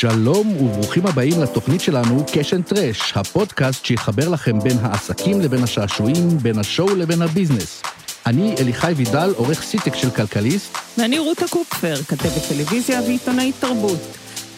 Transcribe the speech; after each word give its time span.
שלום 0.00 0.56
וברוכים 0.56 1.06
הבאים 1.06 1.42
לתוכנית 1.42 1.80
שלנו 1.80 2.24
Cash 2.32 2.49
and 2.49 2.62
Trash, 2.62 3.12
הפודקאסט 3.16 3.84
שיחבר 3.84 4.28
לכם 4.28 4.58
בין 4.60 4.76
העסקים 4.82 5.40
לבין 5.40 5.62
השעשועים, 5.62 6.28
בין 6.42 6.58
ה 6.58 6.66
show 6.66 6.96
לבין 6.96 7.22
ה 7.22 7.28
business. 7.28 7.82
אני 8.26 8.54
אליחי 8.58 8.92
וידל, 8.96 9.30
עורך 9.36 9.62
סיטק 9.62 9.94
של 9.94 10.10
כלכליסט. 10.10 10.76
ואני 10.98 11.18
רותה 11.18 11.48
קופפר, 11.50 11.96
כתבת 11.96 12.42
טלוויזיה 12.48 13.00
ועיתונאית 13.02 13.54
תרבות. 13.60 13.98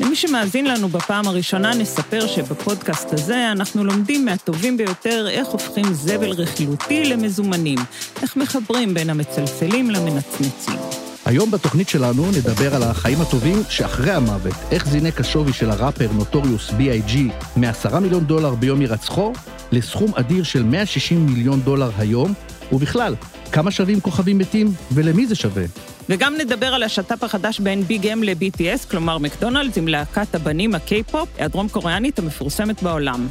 למי 0.01 0.17
שמאזין 0.17 0.67
לנו 0.67 0.89
בפעם 0.89 1.29
הראשונה, 1.29 1.75
נספר 1.75 2.27
שבפודקאסט 2.27 3.13
הזה 3.13 3.53
אנחנו 3.53 3.85
לומדים 3.85 4.25
מהטובים 4.25 4.77
ביותר 4.77 5.29
איך 5.31 5.49
הופכים 5.49 5.95
זבל 5.95 6.31
רכילותי 6.31 7.05
למזומנים, 7.05 7.79
איך 8.23 8.37
מחברים 8.37 8.95
בין 8.95 9.11
המצלצלים 9.11 9.91
למנצנצים. 9.91 11.00
היום 11.31 11.51
בתוכנית 11.51 11.89
שלנו 11.89 12.31
נדבר 12.31 12.75
על 12.75 12.83
החיים 12.83 13.21
הטובים 13.21 13.63
שאחרי 13.69 14.11
המוות, 14.11 14.55
איך 14.71 14.89
זינק 14.89 15.21
השווי 15.21 15.53
של 15.53 15.71
הראפר 15.71 16.09
נוטוריוס 16.13 16.71
B.I.G. 16.71 17.17
מ-10 17.57 17.99
מיליון 17.99 18.25
דולר 18.25 18.55
ביום 18.55 18.81
הירצחו 18.81 19.33
לסכום 19.73 20.13
אדיר 20.15 20.43
של 20.43 20.63
160 20.63 21.27
מיליון 21.27 21.61
דולר 21.61 21.91
היום, 21.99 22.35
ובכלל, 22.73 23.15
כמה 23.53 23.71
שווים 23.71 24.01
כוכבים 24.01 24.39
מתים 24.39 24.73
ולמי 24.93 25.27
זה 25.27 25.35
שווה. 25.35 25.65
וגם 26.09 26.35
נדבר 26.39 26.75
על 26.75 26.83
השת"פ 26.83 27.25
החדש 27.25 27.61
בין 27.61 27.83
ביג 27.83 28.07
M 28.07 28.23
ל-BTS, 28.23 28.91
כלומר 28.91 29.19
מקדונלדס, 29.19 29.79
עם 29.79 29.89
להקת 29.89 30.35
הבנים 30.35 30.75
הקיי-פופ, 30.75 31.29
הדרום-קוריאנית 31.39 32.19
המפורסמת 32.19 32.83
בעולם. 32.83 33.29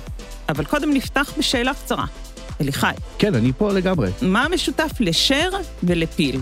אבל 0.49 0.65
קודם 0.65 0.93
נפתח 0.93 1.33
בשאלה 1.37 1.73
קצרה. 1.73 2.05
אליחי. 2.61 2.91
כן, 3.17 3.35
אני 3.35 3.51
פה 3.57 3.71
לגמרי. 3.73 4.09
מה 4.21 4.43
המשותף 4.43 4.91
לשר 4.99 5.49
ולפיל? 5.83 6.41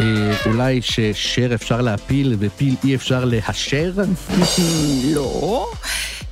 אה, 0.00 0.34
אולי 0.46 0.82
ששר 0.82 1.54
אפשר 1.54 1.80
להפיל 1.80 2.36
ופיל 2.38 2.74
אי 2.84 2.94
אפשר 2.94 3.24
להשר? 3.24 3.92
לא. 5.14 5.66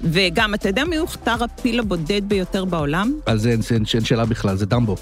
וגם, 0.02 0.54
אתה 0.54 0.68
יודע 0.68 0.84
מי 0.84 0.96
הוכתר 0.96 1.44
הפיל 1.44 1.80
הבודד 1.80 2.22
ביותר 2.28 2.64
בעולם? 2.64 3.12
על 3.26 3.38
זה 3.38 3.50
אין, 3.50 3.60
אין, 3.70 3.84
אין 3.94 4.04
שאלה 4.04 4.24
בכלל, 4.24 4.56
זה 4.56 4.66
דמבו. 4.66 4.96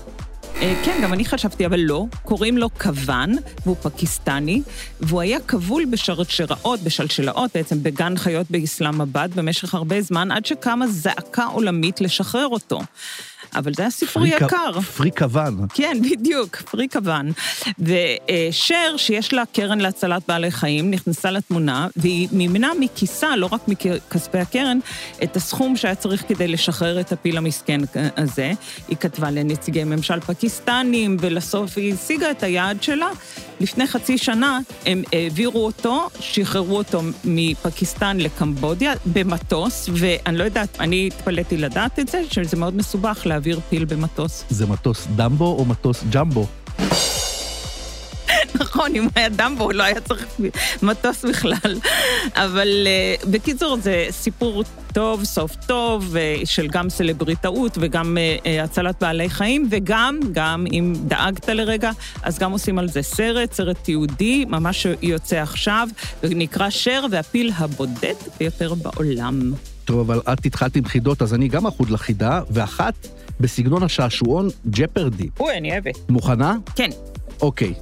אה, 0.65 0.75
כן, 0.85 1.01
גם 1.03 1.13
אני 1.13 1.25
חשבתי, 1.25 1.67
אבל 1.67 1.81
לא. 1.81 2.07
קוראים 2.23 2.59
לו 2.59 2.71
כוון, 2.75 3.35
והוא 3.65 3.77
פקיסטני, 3.83 4.63
והוא 5.01 5.21
היה 5.21 5.41
כבול 5.41 5.85
בשרשראות, 5.85 6.81
בשלשלאות, 6.81 7.51
בעצם 7.55 7.83
בגן 7.83 8.17
חיות 8.17 8.47
באסלאמבאד 8.51 9.35
במשך 9.35 9.75
הרבה 9.75 10.01
זמן, 10.01 10.31
עד 10.31 10.47
שקמה 10.47 10.87
זעקה 10.87 11.45
עולמית 11.45 12.01
לשחרר 12.01 12.47
אותו. 12.47 12.81
אבל 13.55 13.75
זה 13.75 13.83
היה 13.83 13.91
סיפור 13.91 14.23
פרי 14.23 14.37
יקר. 14.37 14.81
פרי 14.81 15.11
כוון. 15.19 15.67
כן, 15.75 15.99
בדיוק, 16.11 16.57
פרי 16.57 16.89
כוון. 16.93 17.33
ושר, 17.79 18.97
שיש 18.97 19.33
לה 19.33 19.43
קרן 19.53 19.81
להצלת 19.81 20.23
בעלי 20.29 20.51
חיים, 20.51 20.91
נכנסה 20.91 21.31
לתמונה, 21.31 21.89
והיא 21.97 22.29
מימנה 22.33 22.71
מכיסה, 22.81 23.37
לא 23.37 23.49
רק 23.53 23.61
מכספי 23.69 24.39
הקרן, 24.39 24.79
את 25.23 25.37
הסכום 25.37 25.77
שהיה 25.77 25.95
צריך 25.95 26.25
כדי 26.29 26.49
לשחרר 26.49 27.01
את 27.01 27.13
הפיל 27.13 27.37
המסכן 27.37 27.81
הזה. 28.17 28.53
היא 28.89 28.97
כתבה 28.97 29.31
לנציגי 29.31 29.85
ממשל 29.85 30.21
פקיסטנים, 30.55 31.17
ולסוף 31.21 31.79
היא 31.79 31.95
השיגה 31.95 32.31
את 32.31 32.43
היעד 32.43 32.83
שלה. 32.83 33.09
לפני 33.61 33.87
חצי 33.87 34.19
שנה 34.19 34.61
הם 34.87 35.03
העבירו 35.13 35.67
אותו, 35.67 36.09
שחררו 36.21 36.77
אותו 36.77 37.01
מפקיסטן 37.25 38.17
לקמבודיה 38.17 38.93
במטוס, 39.07 39.89
ואני 39.93 40.39
לא 40.39 40.45
יודעת, 40.45 40.81
אני 40.81 41.07
התפלאתי 41.07 41.57
לדעת 41.57 41.99
את 41.99 42.09
זה, 42.09 42.23
שזה 42.31 42.57
מאוד 42.57 42.77
מסובך 42.77 43.23
להעביר 43.27 43.61
פיל 43.71 43.85
במטוס. 43.85 44.45
זה 44.51 44.67
מטוס 44.67 45.07
דמבו 45.17 45.57
או 45.59 45.65
מטוס 45.65 46.05
ג'מבו? 46.11 46.47
נכון, 48.55 48.95
אם 48.95 49.09
היה 49.15 49.29
דמבו, 49.29 49.73
לא 49.73 49.83
היה 49.83 50.01
צריך 50.01 50.27
מטוס 50.83 51.25
בכלל. 51.25 51.79
אבל 52.35 52.87
uh, 53.23 53.29
בקיצור, 53.29 53.77
זה 53.77 54.07
סיפור 54.11 54.65
טוב, 54.93 55.25
סוף 55.25 55.55
טוב, 55.67 56.15
uh, 56.15 56.47
של 56.47 56.67
גם 56.67 56.91
סלבריטאות 56.91 57.79
וגם 57.81 58.17
uh, 58.17 58.49
הצלת 58.63 58.97
בעלי 59.01 59.31
חיים, 59.31 59.69
וגם, 59.71 60.21
גם 60.33 60.65
אם 60.73 60.93
דאגת 61.07 61.49
לרגע, 61.49 61.91
אז 62.23 62.39
גם 62.39 62.53
עושים 62.53 62.79
על 62.79 62.89
זה 62.89 63.03
סרט, 63.03 63.53
סרט 63.53 63.77
תיעודי, 63.83 64.45
ממש 64.45 64.87
יוצא 65.03 65.37
עכשיו, 65.37 65.89
ונקרא 66.23 66.71
שר 66.71 67.05
והפיל 67.11 67.53
הבודד 67.57 68.15
ביותר 68.39 68.75
בעולם. 68.75 69.53
טוב, 69.85 70.11
אבל 70.11 70.21
את 70.33 70.47
התחלת 70.47 70.77
עם 70.77 70.85
חידות, 70.85 71.23
אז 71.23 71.35
אני 71.35 71.49
גם 71.49 71.67
אחוד 71.67 71.91
לחידה, 71.91 72.41
ואחת 72.51 72.95
בסגנון 73.41 73.83
השעשועון 73.83 74.49
ג'פרדי. 74.71 75.29
אוי, 75.41 75.57
אני 75.57 75.73
אוהבת. 75.73 75.95
מוכנה? 76.09 76.57
כן. 76.77 76.91
אוקיי. 77.43 77.75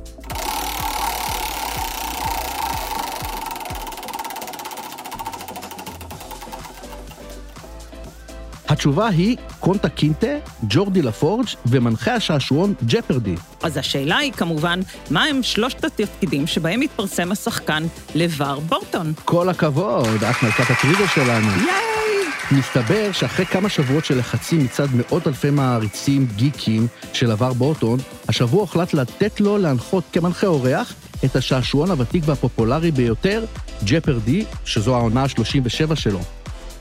התשובה 8.72 9.08
היא 9.08 9.36
קונטה 9.60 9.88
קינטה, 9.88 10.26
ג'ורדי 10.68 11.02
לפורג' 11.02 11.46
ומנחה 11.66 12.14
השעשועון 12.14 12.74
ג'פרדי. 12.86 13.34
אז 13.62 13.76
השאלה 13.76 14.16
היא 14.16 14.32
כמובן, 14.32 14.80
מה 15.10 15.24
הם 15.24 15.42
שלושת 15.42 15.84
התפקידים 15.84 16.46
שבהם 16.46 16.80
מתפרסם 16.80 17.32
השחקן 17.32 17.82
לבר 18.14 18.58
בורטון? 18.58 19.12
כל 19.24 19.48
הכבוד, 19.48 20.24
את 20.24 20.42
מלכת 20.42 20.70
הטריגר 20.70 21.06
שלנו. 21.06 21.48
ייי! 21.48 22.58
מסתבר 22.58 23.12
שאחרי 23.12 23.46
כמה 23.46 23.68
שבועות 23.68 24.04
של 24.04 24.18
לחצים 24.18 24.64
מצד 24.64 24.86
מאות 24.94 25.26
אלפי 25.26 25.50
מעריצים 25.50 26.26
גיקים 26.36 26.86
של 27.12 27.30
עבר 27.30 27.52
בורטון, 27.52 27.98
השבוע 28.28 28.60
הוחלט 28.60 28.94
לתת 28.94 29.40
לו 29.40 29.58
להנחות 29.58 30.04
כמנחה 30.12 30.46
אורח 30.46 30.94
את 31.24 31.36
השעשועון 31.36 31.90
הוותיק 31.90 32.22
והפופולרי 32.26 32.90
ביותר, 32.90 33.44
ג'פרדי, 33.84 34.44
שזו 34.64 34.96
העונה 34.96 35.22
ה-37 35.22 35.94
שלו. 35.94 36.20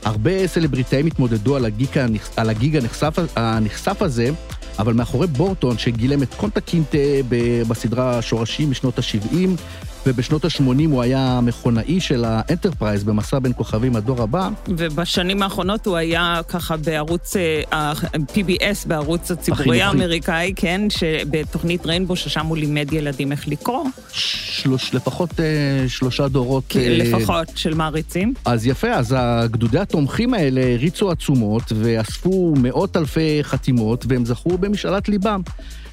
הרבה 0.04 0.46
סלבריטאים 0.46 1.06
התמודדו 1.06 1.56
על 1.56 1.64
הגיג, 1.64 1.98
הנכ... 1.98 2.28
על 2.36 2.50
הגיג 2.50 2.76
הנחשף, 2.76 3.18
הנחשף 3.36 4.02
הזה, 4.02 4.30
אבל 4.78 4.92
מאחורי 4.92 5.26
בורטון, 5.26 5.78
שגילם 5.78 6.22
את 6.22 6.34
קונטה 6.34 6.60
קינטה 6.60 6.98
בסדרה 7.68 8.22
שורשים 8.22 8.70
משנות 8.70 8.98
ה-70, 8.98 9.48
ובשנות 10.06 10.44
ה-80 10.44 10.62
הוא 10.90 11.02
היה 11.02 11.40
מכונאי 11.42 12.00
של 12.00 12.24
האנטרפרייז 12.24 13.04
במסע 13.04 13.38
בין 13.38 13.52
כוכבים 13.56 13.96
הדור 13.96 14.22
הבא. 14.22 14.48
ובשנים 14.68 15.42
האחרונות 15.42 15.86
הוא 15.86 15.96
היה 15.96 16.40
ככה 16.48 16.76
בערוץ 16.76 17.36
ה-PBS, 17.72 18.88
בערוץ 18.88 19.30
הציבורי 19.30 19.82
האמריקאי, 19.82 20.52
כן, 20.56 20.80
בתוכנית 21.30 21.86
ריינבו, 21.86 22.16
ששם 22.16 22.46
הוא 22.46 22.56
לימד 22.56 22.92
ילדים 22.92 23.32
איך 23.32 23.48
לקרוא. 23.48 23.84
שלוש, 24.12 24.94
לפחות 24.94 25.40
אה, 25.40 25.88
שלושה 25.88 26.28
דורות. 26.28 26.64
כן, 26.68 26.80
אה, 26.80 26.98
לפחות, 26.98 27.48
של 27.54 27.74
מעריצים. 27.74 28.34
אז 28.44 28.66
יפה, 28.66 28.90
אז 28.90 29.14
הגדודי 29.18 29.78
התומכים 29.78 30.34
האלה 30.34 30.60
הריצו 30.72 31.10
עצומות 31.10 31.72
ואספו 31.76 32.54
מאות 32.56 32.96
אלפי 32.96 33.38
חתימות, 33.42 34.04
והם 34.08 34.24
זכו 34.24 34.58
במשאלת 34.58 35.08
ליבם. 35.08 35.40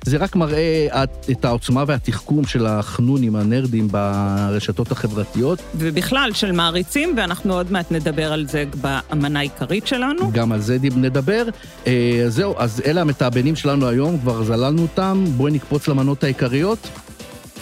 זה 0.05 0.17
רק 0.17 0.35
מראה 0.35 0.87
את 1.31 1.45
העוצמה 1.45 1.83
והתחכום 1.87 2.45
של 2.45 2.65
החנונים, 2.65 3.35
הנרדים, 3.35 3.87
ברשתות 3.87 4.91
החברתיות. 4.91 5.59
ובכלל, 5.75 6.31
של 6.33 6.51
מעריצים, 6.51 7.13
ואנחנו 7.17 7.53
עוד 7.53 7.71
מעט 7.71 7.91
נדבר 7.91 8.33
על 8.33 8.47
זה 8.47 8.63
במנה 8.81 9.39
העיקרית 9.39 9.87
שלנו. 9.87 10.31
גם 10.31 10.51
על 10.51 10.61
זה 10.61 10.77
נדבר. 10.95 11.43
אה, 11.87 12.25
זהו, 12.27 12.55
אז 12.57 12.81
אלה 12.85 13.01
המתאבנים 13.01 13.55
שלנו 13.55 13.87
היום, 13.87 14.19
כבר 14.19 14.43
זללנו 14.43 14.81
אותם. 14.81 15.25
בואי 15.37 15.51
נקפוץ 15.51 15.87
למנות 15.87 16.23
העיקריות. 16.23 16.89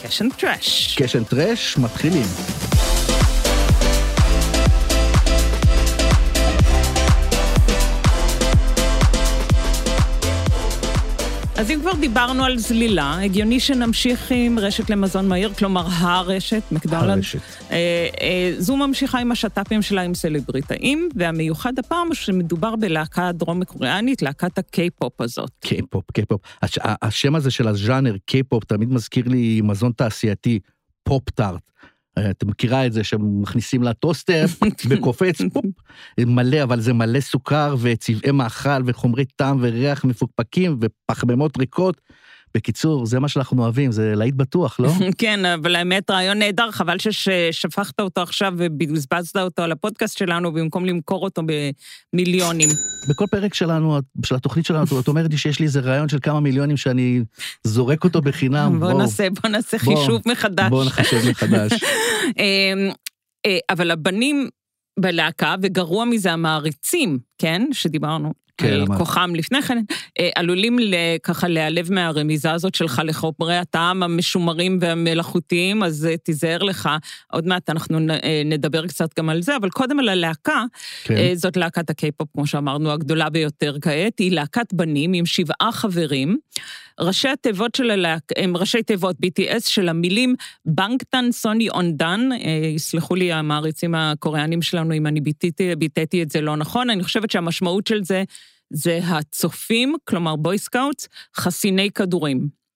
Cash 0.04 0.17
and 0.17 0.28
Trash. 0.30 0.96
Cash 0.98 1.12
and 1.12 1.24
Trash, 1.24 1.78
מתחילים. 1.78 2.77
אז 11.58 11.72
אם 11.72 11.80
כבר 11.82 11.94
דיברנו 11.94 12.46
על 12.46 12.58
זלילה, 12.58 13.20
הגיוני 13.24 13.60
שנמשיך 13.60 14.32
עם 14.32 14.60
רשת 14.60 14.90
למזון 14.90 15.28
מהיר, 15.28 15.54
כלומר 15.54 15.86
הרשת, 15.88 16.62
מקדונלד. 16.72 17.10
הרשת. 17.10 17.40
אה, 17.72 18.08
אה, 18.22 18.54
זו 18.58 18.78
ממשיכה 18.78 19.20
עם 19.20 19.32
השת"פים 19.32 19.82
שלה 19.82 20.02
עם 20.02 20.14
סלבריטאים, 20.14 21.10
והמיוחד 21.16 21.80
הפעם 21.80 22.14
שמדובר 22.14 22.76
בלהקה 22.76 23.32
דרום-קוריאנית, 23.32 24.22
להקת 24.22 24.58
הקיי-פופ 24.58 25.22
הזאת. 25.22 25.52
K-pop, 25.60 26.12
K-pop. 26.12 26.42
הש, 26.62 26.80
השם 26.84 27.36
הזה 27.36 27.52
של 27.52 27.68
הז'אנר, 27.68 28.16
קיי-פופ, 28.26 28.64
תמיד 28.64 28.90
מזכיר 28.94 29.28
לי 29.28 29.62
מזון 29.64 29.92
תעשייתי, 29.92 30.60
Pop-Tart. 31.04 31.72
את 32.30 32.44
מכירה 32.44 32.86
את 32.86 32.94
זה 32.94 33.04
שמכניסים 33.04 33.84
לה 33.84 33.94
טוסטר 33.94 34.46
וקופץ, 34.90 35.42
פופ, 35.54 35.66
מלא, 36.20 36.64
אבל 36.64 36.80
זה 36.80 36.94
מלא 36.94 37.20
סוכר 37.20 37.76
וצבעי 37.82 38.32
מאכל 38.32 38.82
וחומרי 38.86 39.26
טעם 39.26 39.58
וריח 39.62 40.06
מפוקפקים 40.06 40.80
ופחמימות 40.82 41.58
ריקות. 41.58 42.02
בקיצור, 42.56 43.06
זה 43.06 43.20
מה 43.20 43.28
שאנחנו 43.28 43.64
אוהבים, 43.64 43.92
זה 43.92 44.14
להיט 44.16 44.36
בטוח, 44.36 44.80
לא? 44.80 44.90
כן, 45.18 45.46
אבל 45.46 45.76
האמת, 45.76 46.10
רעיון 46.12 46.40
נהדר, 46.40 46.72
חבל 46.72 46.98
ששפכת 47.00 48.00
אותו 48.00 48.22
עכשיו 48.22 48.54
ובזבזת 48.58 49.38
אותו 49.38 49.62
על 49.62 49.72
הפודקאסט 49.72 50.18
שלנו, 50.18 50.54
במקום 50.54 50.86
למכור 50.86 51.24
אותו 51.24 51.42
במיליונים. 52.14 52.70
בכל 53.10 53.26
פרק 53.32 53.54
שלנו, 53.54 54.00
של 54.26 54.36
התוכנית 54.36 54.66
שלנו, 54.66 54.84
את 55.00 55.08
אומרת 55.08 55.32
לי 55.32 55.38
שיש 55.38 55.60
לי 55.60 55.66
איזה 55.66 55.80
רעיון 55.80 56.10
של 56.10 56.20
כמה 56.22 56.40
מיליונים 56.40 56.78
שאני 56.78 57.22
זורק 57.64 58.04
אותו 58.04 58.22
בחינם. 58.22 58.80
בוא 58.80 58.94
נעשה, 58.94 59.28
בוא 59.30 59.50
נעשה 59.50 59.80
חישוב 59.80 60.22
מחדש. 60.26 60.70
בוא 60.70 60.86
נחשב 60.86 61.30
מחדש. 61.30 61.72
אבל 63.70 63.92
הבנים 63.92 64.50
בלהקה, 65.00 65.56
וגרוע 65.62 66.06
מזה 66.06 66.34
המעריצים, 66.34 67.20
כן? 67.38 67.68
שדיברנו 67.72 68.34
כן, 68.58 68.74
על 68.74 68.82
אמרת. 68.82 68.98
כוחם 68.98 69.36
לפני 69.36 69.62
כן, 69.62 69.78
אה, 70.20 70.30
עלולים 70.36 70.78
ככה 71.24 71.48
להיעלב 71.48 71.94
מהרמיזה 71.94 72.52
הזאת 72.52 72.76
שלך 72.76 73.02
לחומרי 73.06 73.58
הטעם 73.58 74.04
המשומרים 74.04 74.78
והמלאכותיים, 74.82 75.84
אז 75.84 76.06
אה, 76.06 76.18
תיזהר 76.18 76.64
לך. 76.64 76.90
עוד 77.32 77.48
מעט 77.48 77.70
אנחנו 77.70 78.00
אה, 78.10 78.42
נדבר 78.46 78.88
קצת 78.88 79.20
גם 79.20 79.30
על 79.30 79.42
זה, 79.42 79.56
אבל 79.56 79.70
קודם 79.70 80.00
על 80.00 80.10
הלהקה. 80.10 80.64
כן. 81.04 81.18
אה, 81.18 81.32
זאת 81.36 81.58
להקת 81.58 81.90
הקיי-פופ, 81.90 82.28
כמו 82.34 82.48
שאמרנו, 82.48 82.92
הגדולה 82.92 83.30
ביותר 83.30 83.76
כעת. 83.82 84.20
היא 84.20 84.32
להקת 84.32 84.74
בנים 84.74 85.14
עם 85.14 85.26
שבעה 85.26 85.72
חברים. 85.72 86.38
ראשי 87.00 87.30
התיבות 87.30 87.76
של 87.76 87.92
הלהקה, 87.92 88.36
הם 88.38 88.58
ראשי 88.58 88.84
תיבות 88.84 89.16
BTS 89.26 89.70
של 89.70 89.90
המילים 89.90 90.36
בנקטן 90.66 91.32
סוני 91.32 91.70
אונדן, 91.70 92.30
אה, 92.32 92.68
יסלחו 92.76 93.16
לי 93.16 93.32
המעריצים 93.32 93.96
הקוריאנים 93.96 94.62
שלנו 94.62 94.94
אם 94.94 95.08
אני 95.08 95.22
ביטאתי 95.78 96.24
את 96.24 96.32
זה 96.32 96.42
לא 96.42 96.56
נכון, 96.56 96.90
אני 96.90 97.04
חושבת 97.04 97.32
שהמשמעות 97.32 97.88
של 97.88 98.04
זה 98.04 98.24
זה 98.70 99.00
הצופים, 99.04 99.96
כלומר 100.10 100.36
boy 100.36 100.58
scouts, 100.58 101.08
חסיני 101.36 101.92
כדורים. 101.92 102.67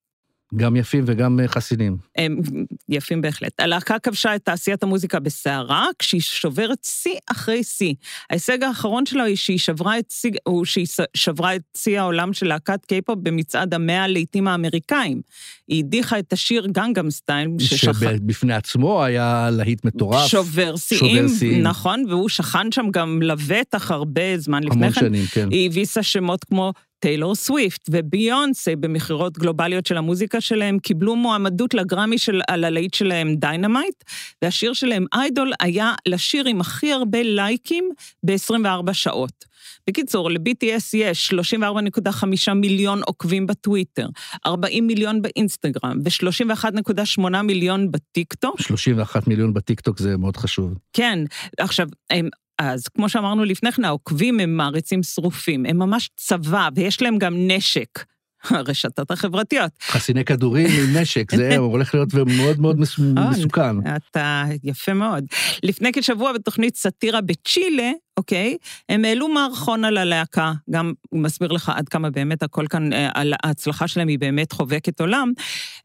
גם 0.56 0.76
יפים 0.76 1.04
וגם 1.08 1.40
אה, 1.40 1.48
חסינים. 1.48 1.98
הם 2.16 2.42
יפים 2.90 3.22
בהחלט. 3.22 3.60
הלהקה 3.60 4.00
כבשה 4.00 4.36
את 4.36 4.46
תעשיית 4.46 4.84
המוזיקה 4.84 5.20
בסערה, 5.20 5.88
כשהיא 6.00 6.22
שוברת 6.22 6.78
שיא 6.84 7.16
אחרי 7.32 7.64
שיא. 7.64 7.94
ההישג 8.30 8.64
האחרון 8.64 9.06
שלה 9.06 9.24
היא 9.24 9.36
שהיא 9.36 9.60
שברה 9.60 10.00
את 10.00 10.12
שיא, 10.12 10.32
הוא 10.44 10.66
שהיא 10.66 10.88
שברה 11.14 11.56
את 11.56 11.62
שיא 11.78 12.00
העולם 12.00 12.34
של 12.34 12.48
להקת 12.48 12.86
קיי-פופ 12.86 13.20
במצעד 13.24 13.74
המאה 13.74 14.04
הלהיטים 14.04 14.48
האמריקאים. 14.48 15.22
היא 15.68 15.84
הדיחה 15.84 16.20
את 16.20 16.34
השיר 16.34 16.68
גנגאם 16.68 17.10
סטייל, 17.10 17.50
ששכח... 17.60 18.00
שבפני 18.00 18.54
עצמו 18.54 19.04
היה 19.04 19.50
להיט 19.52 19.86
מטורף. 19.86 20.28
שובר 20.28 20.76
שיאים. 20.76 21.28
נכון, 21.62 22.06
והוא 22.10 22.30
שכן 22.30 22.72
שם 22.72 22.86
גם 22.92 23.22
לבטח 23.22 23.92
הרבה 23.92 24.38
זמן 24.38 24.64
לפני 24.64 24.86
המון 24.86 24.92
כן. 24.92 25.02
שנים, 25.02 25.26
כן. 25.32 25.48
היא 25.52 25.70
הביסה 25.70 26.04
שמות 26.04 26.44
כמו 26.44 26.74
טיילור 27.02 27.36
סוויפט 27.36 27.90
וביונסה 27.92 28.76
במכירות 28.76 29.38
גלובליות 29.38 29.86
של 29.86 29.98
המוזיקה 29.98 30.42
שלהם, 30.42 30.80
קיבלו 30.80 31.16
מועמדות 31.16 31.74
לגרמי 31.74 32.18
של, 32.18 32.42
על 32.48 32.64
הלהיט 32.64 32.94
שלהם 32.94 33.36
Dynamite, 33.36 34.04
והשיר 34.42 34.74
שלהם 34.74 35.06
Idol 35.14 35.52
היה 35.60 35.94
לשיר 36.08 36.46
עם 36.48 36.62
הכי 36.62 36.94
הרבה 36.94 37.24
לייקים 37.24 37.90
ב-24 38.24 38.94
שעות. 38.94 39.46
בקיצור, 39.88 40.32
ל-BTS 40.32 40.90
יש 40.94 41.34
34.5 41.34 42.54
מיליון 42.54 43.02
עוקבים 43.06 43.48
בטוויטר, 43.48 44.08
40 44.46 44.88
מיליון 44.88 45.22
באינסטגרם 45.22 46.00
ו-31.8 46.06 47.42
מיליון 47.42 47.92
בטיקטוק. 47.92 48.62
31 48.62 49.28
מיליון 49.28 49.54
בטיקטוק 49.54 50.00
זה 50.00 50.18
מאוד 50.18 50.38
חשוב. 50.38 50.74
כן, 50.94 51.20
עכשיו, 51.60 51.88
הם, 52.10 52.30
אז 52.64 52.88
כמו 52.88 53.10
שאמרנו 53.10 53.44
לפני 53.44 53.72
כן, 53.72 53.86
העוקבים 53.86 54.40
הם 54.40 54.58
מעריצים 54.58 55.04
שרופים, 55.04 55.66
הם 55.66 55.78
ממש 55.80 56.10
צבא, 56.18 56.70
ויש 56.76 57.02
להם 57.02 57.18
גם 57.18 57.34
נשק. 57.38 58.04
הרשתות 58.50 59.12
החברתיות. 59.12 59.72
חסיני 59.88 60.26
כדורים 60.26 60.68
עם 60.68 60.98
נשק, 60.98 61.36
זה 61.36 61.58
הולך 61.74 61.94
להיות 61.96 62.14
מאוד 62.14 62.60
מאוד 62.60 62.80
מס- 62.80 63.00
מסוכן. 63.00 63.76
אתה 63.96 64.44
יפה 64.64 64.94
מאוד. 64.94 65.26
לפני 65.64 65.90
כשבוע 65.94 66.34
בתוכנית 66.34 66.76
סאטירה 66.76 67.22
בצ'ילה, 67.22 67.92
אוקיי, 68.22 68.58
הם 68.90 69.06
העלו 69.06 69.28
מערכון 69.28 69.86
על 69.86 69.98
הלהקה, 69.98 70.54
גם 70.70 70.94
הוא 71.10 71.22
מסביר 71.22 71.52
לך 71.52 71.72
עד 71.76 71.90
כמה 71.90 72.10
באמת 72.10 72.44
הכל 72.44 72.66
כאן, 72.70 72.94
אה, 72.94 73.10
ההצלחה 73.44 73.88
שלהם 73.88 74.08
היא 74.08 74.20
באמת 74.20 74.52
חובקת 74.52 75.02
עולם, 75.02 75.32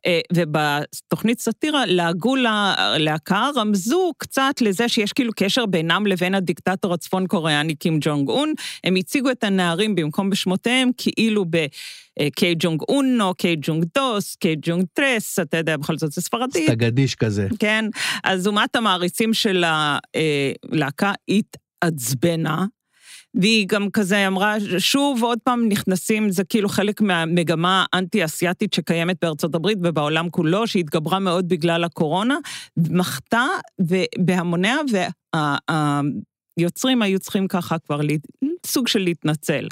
אה, 0.06 0.20
ובתוכנית 0.32 1.40
סאטירה 1.40 1.86
לעגו 1.86 2.36
ללהקה, 2.36 3.48
רמזו 3.56 4.12
קצת 4.18 4.54
לזה 4.60 4.88
שיש 4.88 5.12
כאילו 5.12 5.32
קשר 5.36 5.66
בינם 5.66 6.06
לבין 6.06 6.34
הדיקטטור 6.34 6.94
הצפון 6.94 7.26
קוריאני 7.26 7.74
קים 7.74 7.98
ג'ונג 8.00 8.28
און, 8.28 8.52
הם 8.84 8.94
הציגו 8.96 9.30
את 9.30 9.44
הנערים 9.44 9.94
במקום 9.94 10.30
בשמותיהם, 10.30 10.90
כאילו 10.96 11.44
ב... 11.50 11.56
אה, 12.20 12.28
קיי 12.36 12.54
ג'ונג 12.58 12.82
אונו, 12.88 13.34
קיי 13.34 13.56
ג'ונג 13.60 13.84
דוס, 13.94 14.34
קיי 14.34 14.56
ג'ונג 14.62 14.84
טרס, 14.92 15.38
אתה 15.38 15.56
יודע, 15.56 15.76
בכל 15.76 15.98
זאת 15.98 16.12
זה 16.12 16.20
ספרדית. 16.20 16.70
סטגדיש 16.70 17.14
כזה. 17.14 17.48
כן, 17.58 17.84
אז 18.24 18.46
אומת 18.46 18.76
המעריצים 18.76 19.34
של 19.34 19.64
הלהקה 19.66 21.12
התעצבנה, 21.82 22.66
והיא 23.34 23.66
גם 23.68 23.90
כזה 23.90 24.26
אמרה, 24.26 24.54
שוב, 24.78 25.22
עוד 25.22 25.38
פעם 25.44 25.68
נכנסים, 25.68 26.30
זה 26.30 26.44
כאילו 26.44 26.68
חלק 26.68 27.00
מהמגמה 27.00 27.84
האנטי-אסייתית 27.92 28.72
שקיימת 28.72 29.16
בארצות 29.22 29.54
הברית 29.54 29.78
ובעולם 29.82 30.30
כולו, 30.30 30.66
שהתגברה 30.66 31.18
מאוד 31.18 31.48
בגלל 31.48 31.84
הקורונה, 31.84 32.36
מחתה 32.76 33.44
בהמוניה, 34.18 34.76
והיוצרים 36.58 37.02
היו 37.02 37.18
צריכים 37.18 37.48
ככה 37.48 37.78
כבר 37.78 38.00
סוג 38.66 38.88
של 38.88 38.98
להתנצל. 38.98 39.68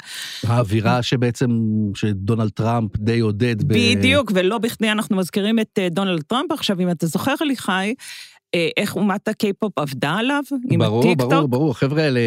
האווירה 0.47 1.03
שבעצם, 1.03 1.49
שדונלד 1.95 2.49
טראמפ 2.49 2.97
די 2.97 3.19
עודד. 3.19 3.63
ב- 3.63 3.73
בדיוק, 3.73 4.31
ולא 4.35 4.57
בכדי 4.57 4.91
אנחנו 4.91 5.17
מזכירים 5.17 5.59
את 5.59 5.79
אה, 5.79 5.89
דונלד 5.89 6.21
טראמפ 6.21 6.51
עכשיו, 6.51 6.79
אם 6.79 6.91
אתה 6.91 7.07
זוכר, 7.07 7.33
אליחי, 7.41 7.71
אה, 7.71 7.93
איך 8.77 8.95
אומת 8.95 9.27
הקיי-פופ 9.27 9.77
עבדה 9.77 10.11
עליו, 10.11 10.43
עם 10.69 10.79
ברור, 10.79 11.03
הטיקטוק. 11.03 11.31
ברור, 11.31 11.47
ברור. 11.47 11.71
החבר'ה 11.71 12.03
האלה 12.03 12.19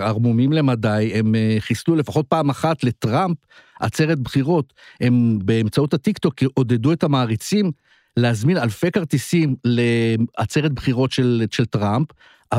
ערמומים 0.00 0.52
למדי, 0.52 1.12
הם 1.14 1.34
אה, 1.34 1.56
חיסלו 1.58 1.96
לפחות 1.96 2.26
פעם 2.28 2.50
אחת 2.50 2.84
לטראמפ 2.84 3.36
עצרת 3.80 4.18
בחירות. 4.18 4.72
הם 5.00 5.38
באמצעות 5.44 5.94
הטיקטוק 5.94 6.34
עודדו 6.54 6.92
את 6.92 7.04
המעריצים 7.04 7.70
להזמין 8.16 8.58
אלפי 8.58 8.90
כרטיסים 8.90 9.56
לעצרת 9.64 10.72
בחירות 10.72 11.12
של, 11.12 11.44
של 11.50 11.64
טראמפ. 11.64 12.06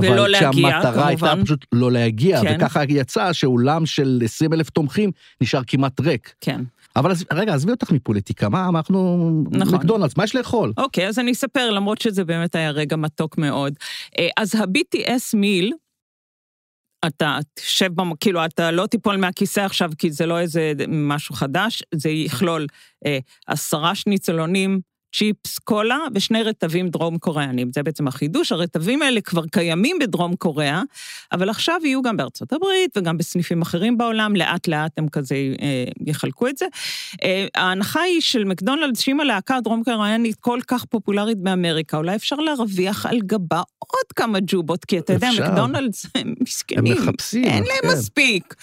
ולא 0.01 0.09
אבל 0.09 0.31
להגיע, 0.31 0.51
כשהמטרה 0.51 1.07
הייתה. 1.07 1.33
פשוט 1.43 1.65
לא 1.71 1.91
להגיע, 1.91 2.41
כן. 2.41 2.55
וככה 2.59 2.83
יצא 2.89 3.33
שאולם 3.33 3.85
של 3.85 4.21
20 4.25 4.53
אלף 4.53 4.69
תומכים 4.69 5.11
נשאר 5.41 5.61
כמעט 5.67 5.99
ריק. 5.99 6.33
כן. 6.41 6.61
אבל 6.97 7.11
רגע, 7.33 7.53
עזבי 7.53 7.71
אותך 7.71 7.91
מפוליטיקה, 7.91 8.49
מה, 8.49 8.71
מה 8.71 8.79
אנחנו... 8.79 9.27
נכון. 9.51 9.75
מקדונלדס, 9.75 10.17
מה 10.17 10.23
יש 10.23 10.35
לאכול? 10.35 10.73
אוקיי, 10.77 11.07
אז 11.07 11.19
אני 11.19 11.31
אספר, 11.31 11.71
למרות 11.71 12.01
שזה 12.01 12.23
באמת 12.25 12.55
היה 12.55 12.71
רגע 12.71 12.95
מתוק 12.95 13.37
מאוד. 13.37 13.73
אה, 14.19 14.27
אז 14.37 14.55
ה-BTS 14.55 15.37
מיל, 15.37 15.73
אתה 17.07 17.37
תשב, 17.53 17.91
במ- 17.95 18.15
כאילו, 18.19 18.45
אתה 18.45 18.71
לא 18.71 18.85
תיפול 18.87 19.17
מהכיסא 19.17 19.59
עכשיו, 19.59 19.91
כי 19.97 20.11
זה 20.11 20.25
לא 20.25 20.39
איזה 20.39 20.73
משהו 20.87 21.35
חדש, 21.35 21.83
זה 21.95 22.09
יכלול 22.09 22.65
אה, 23.05 23.17
עשרה 23.47 23.95
שניצלונים, 23.95 24.79
צ'יפס, 25.17 25.59
קולה 25.59 25.99
ושני 26.15 26.43
רטבים 26.43 26.89
דרום 26.89 27.17
קוריאנים. 27.17 27.69
זה 27.73 27.83
בעצם 27.83 28.07
החידוש. 28.07 28.51
הרטבים 28.51 29.01
האלה 29.01 29.21
כבר 29.21 29.47
קיימים 29.51 29.97
בדרום 29.99 30.35
קוריאה, 30.35 30.81
אבל 31.31 31.49
עכשיו 31.49 31.79
יהיו 31.83 32.01
גם 32.01 32.17
בארצות 32.17 32.53
הברית 32.53 32.97
וגם 32.97 33.17
בסניפים 33.17 33.61
אחרים 33.61 33.97
בעולם, 33.97 34.35
לאט 34.35 34.67
לאט 34.67 34.91
הם 34.97 35.07
כזה 35.09 35.35
אה, 35.35 35.85
יחלקו 36.05 36.47
את 36.47 36.57
זה. 36.57 36.65
אה, 37.23 37.45
ההנחה 37.55 38.01
היא 38.01 38.21
של 38.21 38.43
מקדונלדס, 38.43 38.99
שאם 38.99 39.19
הלהקה 39.19 39.55
הדרום 39.55 39.83
קוריאנית 39.83 40.35
כל 40.39 40.59
כך 40.67 40.85
פופולרית 40.85 41.37
באמריקה, 41.37 41.97
אולי 41.97 42.15
אפשר 42.15 42.35
להרוויח 42.35 43.05
על 43.05 43.19
גבה 43.25 43.61
עוד 43.79 44.11
כמה 44.15 44.39
ג'ובות, 44.47 44.85
כי 44.85 44.99
אתה 44.99 45.13
יודע. 45.13 45.29
מקדונלדס 45.39 46.05
הם 46.15 46.27
הם 46.27 46.33
מסכנים. 46.41 46.93
מחפשים. 46.93 47.43
אין 47.43 47.63
להם 47.63 47.81
כן. 47.81 47.87
מספיק. 47.87 48.55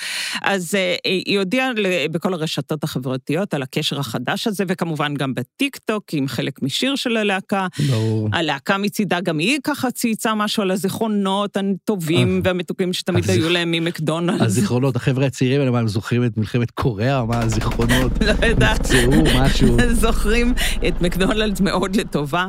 אז 0.42 0.74
אה, 0.74 0.94
היא 1.04 1.38
הודיעה 1.38 1.70
בכל 2.10 2.34
הרשתות 2.34 2.84
החברתיות 2.84 3.54
על 3.54 3.62
הקשר 3.62 4.00
החדש 4.00 4.46
הזה, 4.46 4.64
וכמובן 4.68 5.14
גם 5.14 5.34
בטיקטוק, 5.34 6.04
עם 6.12 6.28
חלק 6.28 6.43
משיר 6.62 6.96
של 6.96 7.16
הלהקה. 7.16 7.66
ברור. 7.88 8.28
הלהקה 8.32 8.78
מצידה, 8.78 9.20
גם 9.20 9.38
היא 9.38 9.58
ככה 9.64 9.90
צייצה 9.90 10.34
משהו 10.34 10.62
על 10.62 10.70
הזיכרונות 10.70 11.56
הטובים 11.56 12.40
והמתוקים 12.44 12.92
שתמיד 12.92 13.30
היו 13.30 13.48
להם 13.48 13.70
ממקדונלדס. 13.70 14.40
הזיכרונות, 14.40 14.96
החבר'ה 14.96 15.26
הצעירים 15.26 15.60
האלה, 15.60 15.70
מה, 15.70 15.78
הם 15.78 15.88
זוכרים 15.88 16.24
את 16.24 16.36
מלחמת 16.36 16.70
קוריאה? 16.70 17.24
מה 17.24 17.40
הזיכרונות? 17.40 18.12
לא 18.42 18.46
יודעת. 18.46 18.80
נפצעו, 18.80 19.40
משהו. 19.40 19.76
זוכרים 20.04 20.54
את 20.88 21.00
מקדונלדס 21.00 21.60
מאוד 21.60 21.96
לטובה. 21.96 22.46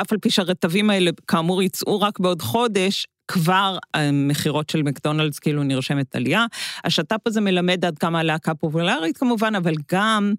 אף 0.00 0.12
על 0.12 0.18
פי 0.18 0.30
שהרטבים 0.30 0.90
האלה, 0.90 1.10
כאמור, 1.28 1.62
יצאו 1.62 2.00
רק 2.00 2.18
בעוד 2.18 2.42
חודש, 2.42 3.06
כבר 3.28 3.78
המכירות 3.94 4.70
של 4.70 4.82
מקדונלדס 4.82 5.38
כאילו 5.38 5.62
נרשמת 5.62 6.16
עלייה. 6.16 6.46
השת"פ 6.84 7.26
הזה 7.26 7.40
מלמד 7.40 7.84
עד 7.84 7.98
כמה 7.98 8.20
הלהקה 8.20 8.54
פופולרית 8.54 9.18
כמובן, 9.18 9.54
אבל 9.54 9.74
גם 9.92 10.34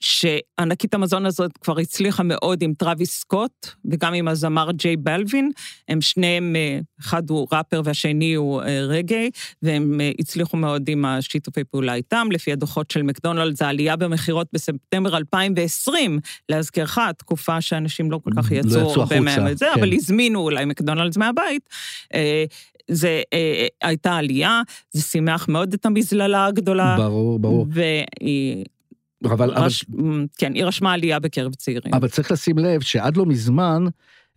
שענקית 0.00 0.94
המזון 0.94 1.26
הזאת 1.26 1.58
כבר 1.58 1.78
הצליחה 1.78 2.22
מאוד 2.22 2.62
עם 2.62 2.74
טראביס 2.74 3.20
סקוט, 3.20 3.66
וגם 3.84 4.14
עם 4.14 4.28
הזמר 4.28 4.70
ג'יי 4.72 4.96
בלווין. 4.96 5.50
הם 5.88 6.00
שניהם, 6.00 6.56
אה, 6.56 6.78
אחד 7.00 7.30
הוא 7.30 7.46
ראפר 7.52 7.80
והשני 7.84 8.34
הוא 8.34 8.62
אה, 8.62 8.80
רגעי, 8.80 9.30
והם 9.62 10.00
אה, 10.00 10.10
הצליחו 10.18 10.56
מאוד 10.56 10.88
עם 10.88 11.04
השיתופי 11.04 11.64
פעולה 11.64 11.94
איתם. 11.94 12.28
לפי 12.30 12.52
הדוחות 12.52 12.90
של 12.90 13.02
מקדונלדס, 13.02 13.62
העלייה 13.62 13.96
במכירות 13.96 14.46
בספטמבר 14.52 15.16
2020, 15.16 16.18
להזכירך, 16.48 16.98
תקופה 17.18 17.60
שאנשים 17.60 18.10
לא 18.10 18.20
כל 18.24 18.30
כך 18.36 18.52
לא 18.52 18.56
יצאו 18.56 18.80
יצאו 18.80 19.02
הרבה 19.02 19.20
מהם 19.20 19.48
את 19.48 19.58
זה, 19.58 19.66
כן. 19.74 19.80
אבל 19.80 19.92
הזמינו 19.92 20.40
אולי 20.40 20.64
מקדונלדס 20.64 21.16
מהבית. 21.16 21.68
זה 22.90 23.22
אה, 23.32 23.66
הייתה 23.82 24.16
עלייה, 24.16 24.62
זה 24.90 25.02
שימח 25.02 25.48
מאוד 25.48 25.72
את 25.72 25.86
המזללה 25.86 26.46
הגדולה. 26.46 26.96
ברור, 26.98 27.38
ברור. 27.38 27.66
והיא... 27.70 28.64
אבל, 29.24 29.50
אבל, 29.50 29.64
רש... 29.64 29.84
כן, 30.38 30.54
היא 30.54 30.64
רשמה 30.64 30.92
עלייה 30.92 31.18
בקרב 31.18 31.54
צעירים. 31.54 31.94
אבל 31.94 32.08
צריך 32.08 32.32
לשים 32.32 32.58
לב 32.58 32.80
שעד 32.80 33.16
לא 33.16 33.26
מזמן, 33.26 33.84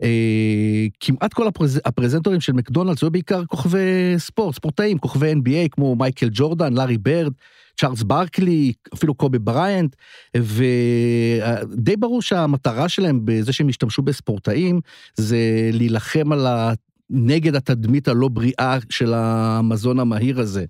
אה, 0.04 0.88
כמעט 1.00 1.34
כל 1.34 1.48
הפרז... 1.48 1.82
הפרזנטורים 1.86 2.42
של 2.42 2.54
מקדונלדס 2.54 3.04
היו 3.04 3.12
בעיקר 3.12 3.46
כוכבי 3.46 3.80
ספורט, 4.18 4.56
ספורטאים, 4.56 4.98
כוכבי 4.98 5.34
NBA 5.34 5.70
כמו 5.72 5.96
מייקל 5.96 6.30
ג'ורדן, 6.32 6.74
לארי 6.74 6.98
ברד, 6.98 7.34
צ'ארלס 7.80 8.04
ברקלי, 8.04 8.74
אפילו 8.94 9.14
קובי 9.14 9.40
בריינט, 9.40 9.96
ודי 10.38 11.96
ברור 11.98 12.22
שהמטרה 12.22 12.90
שלהם 12.90 13.22
בזה 13.26 13.54
שהם 13.54 13.70
השתמשו 13.70 14.02
בספורטאים, 14.02 14.82
זה 15.16 15.38
להילחם 15.74 16.32
על 16.32 16.48
ה... 16.48 16.74
נגד 17.10 17.56
התדמית 17.56 18.08
הלא 18.08 18.28
בריאה 18.28 18.78
של 18.90 19.14
המזון 19.14 20.00
המהיר 20.00 20.40
הזה. 20.40 20.66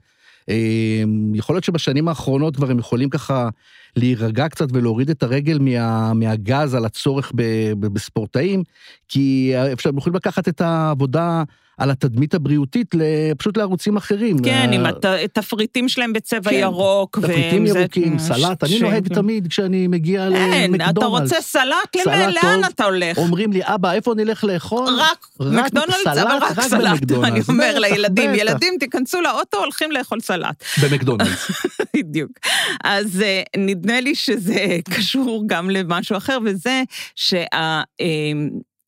אמ, 0.50 1.36
יכול 1.36 1.56
להיות 1.56 1.64
שבשנים 1.64 2.08
האחרונות 2.08 2.56
כבר 2.56 2.72
הם 2.72 2.80
יכולים 2.80 3.10
ככה 3.10 3.50
להירגע 3.96 4.48
קצת 4.48 4.68
ולהוריד 4.74 5.10
את 5.10 5.24
הרגל 5.24 5.60
מה, 5.60 6.14
מהגז 6.14 6.74
על 6.74 6.86
הצורך 6.86 7.32
ב, 7.36 7.42
ב, 7.80 7.88
בספורטאים, 7.88 8.64
כי 9.08 9.54
אפשר, 9.74 9.90
הם 9.90 9.98
יכולים 9.98 10.16
לקחת 10.16 10.48
את 10.48 10.62
העבודה 10.62 11.44
על 11.80 11.92
התדמית 11.92 12.34
הבריאותית 12.34 12.96
פשוט 13.38 13.58
לערוצים 13.58 13.98
אחרים. 13.98 14.40
כן, 14.40 14.70
עם 14.74 14.86
התפריטים 15.24 15.90
שלהם 15.90 16.14
בצבע 16.14 16.52
כן, 16.52 16.58
ירוק. 16.58 17.20
תפריטים 17.20 17.66
ירוקים, 17.66 18.20
סלט, 18.20 18.64
אני 18.64 18.80
נוהג 18.80 19.08
תמיד 19.08 19.48
כשאני 19.48 19.88
מגיע 19.88 20.30
למקדונלדס. 20.30 20.54
אין, 20.54 20.76
אתה 20.90 21.06
רוצה 21.06 21.42
סלט? 21.42 21.96
לאן 22.06 22.62
אתה 22.68 22.86
הולך? 22.86 23.18
אומרים 23.18 23.54
לי, 23.54 23.60
אבא, 23.64 23.92
איפה 23.92 24.14
נלך 24.16 24.44
לאכול? 24.44 24.88
רק 25.00 25.28
מקדונלדס, 25.40 26.08
אבל 26.08 26.38
רק 26.42 26.62
סלט. 26.62 27.12
אני 27.28 27.42
אומר 27.50 27.80
לילדים, 27.80 28.34
ילדים, 28.36 28.74
תיכנסו 28.80 29.22
לאוטו, 29.22 29.58
הולכים 29.58 29.92
לאכול 29.92 30.20
סלט. 30.20 30.64
במקדונלדס. 30.84 31.52
בדיוק. 31.96 32.32
אז 32.84 33.22
אה, 33.22 33.42
נדמה 33.58 34.02
לי 34.02 34.16
שזה 34.16 34.78
קשור 34.90 35.44
גם 35.48 35.70
למשהו 35.70 36.18
אחר, 36.18 36.38
וזה 36.46 36.84
שה... 37.16 37.82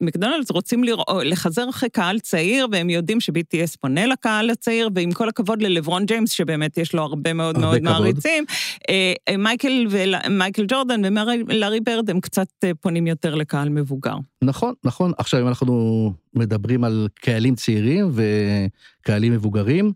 אה, 0.02 0.06
מקדונלדס 0.06 0.52
רוצים 0.52 0.84
לרא... 0.84 1.04
לחזר 1.24 1.70
אחרי 1.70 1.90
קהל 1.90 2.20
צעיר, 2.20 2.68
והם 2.72 2.90
יודעים 2.90 3.20
ש-BTS 3.20 3.78
פונה 3.82 4.06
לקהל 4.06 4.50
הצעיר, 4.50 4.90
ועם 4.96 5.12
כל 5.12 5.30
הכבוד 5.30 5.62
ללברון 5.62 6.06
ג'יימס, 6.06 6.32
שבאמת 6.32 6.78
יש 6.78 6.94
לו 6.94 7.02
הרבה 7.02 7.34
מאוד 7.34 7.56
הרבה 7.56 7.68
מאוד 7.68 7.80
כבוד. 7.80 7.84
מעריצים, 7.84 8.46
אה, 8.90 9.38
מייקל, 9.38 9.88
ומייקל 9.90 10.66
ג'ורדן 10.68 11.02
ולארי 11.48 11.80
ברד 11.80 12.10
הם 12.10 12.20
קצת 12.20 12.48
אה, 12.64 12.72
פונים 12.82 13.08
יותר 13.08 13.36
לקהל 13.36 13.70
מבוגר. 13.70 14.16
נכון, 14.42 14.74
נכון. 14.84 15.12
עכשיו, 15.18 15.42
אם 15.42 15.48
אנחנו 15.48 16.14
מדברים 16.34 16.84
על 16.84 17.08
קהלים 17.16 17.56
צעירים 17.56 18.12
וקהלים 18.14 19.34
מבוגרים, 19.34 19.92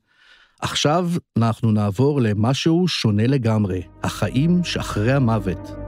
עכשיו 0.62 1.10
אנחנו 1.38 1.72
נעבור 1.72 2.22
למשהו 2.22 2.88
שונה 2.88 3.28
לגמרי, 3.28 3.82
החיים 4.04 4.64
שאחרי 4.64 5.14
המוות. 5.14 5.85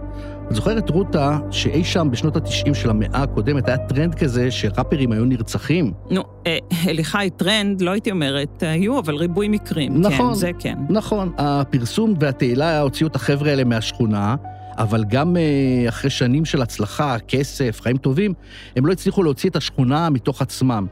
את 0.50 0.56
זוכרת, 0.56 0.90
רותה, 0.90 1.38
שאי 1.52 1.84
שם 1.84 2.08
בשנות 2.12 2.36
ה-90 2.36 2.74
של 2.74 2.90
המאה 2.90 3.24
הקודמת 3.24 3.68
היה 3.68 3.78
טרנד 3.78 4.16
כזה 4.16 4.52
שראפרים 4.52 5.12
היו 5.12 5.26
נרצחים? 5.26 5.92
נו, 6.10 6.24
אה, 6.48 6.58
אליחי, 6.88 7.30
טרנד, 7.38 7.82
לא 7.82 7.92
הייתי 7.92 8.12
אומרת, 8.12 8.64
היו, 8.64 9.00
אבל 9.00 9.16
ריבוי 9.16 9.48
מקרים. 9.48 9.94
כן, 9.94 10.00
נכון, 10.02 10.28
כן, 10.28 10.34
זה 10.34 10.52
כן. 10.60 10.78
נכון, 10.90 11.32
הפרסום 11.38 12.14
והתהילה 12.20 12.82
הוציאו 12.82 13.10
את 13.10 13.16
החבר'ה 13.16 13.50
האלה 13.50 13.64
מהשכונה, 13.64 14.36
אבל 14.78 15.04
גם 15.10 15.38
אה, 15.38 15.90
אחרי 15.90 16.10
שנים 16.10 16.46
של 16.46 16.62
הצלחה, 16.62 17.16
כסף, 17.28 17.82
חיים 17.82 17.98
טובים, 17.98 18.34
הם 18.76 18.86
לא 18.86 18.92
הצליחו 18.92 19.24
להוציא 19.24 19.50
את 19.50 19.56
השכונה 19.56 20.10
מתוך 20.10 20.42
עצמם. 20.42 20.86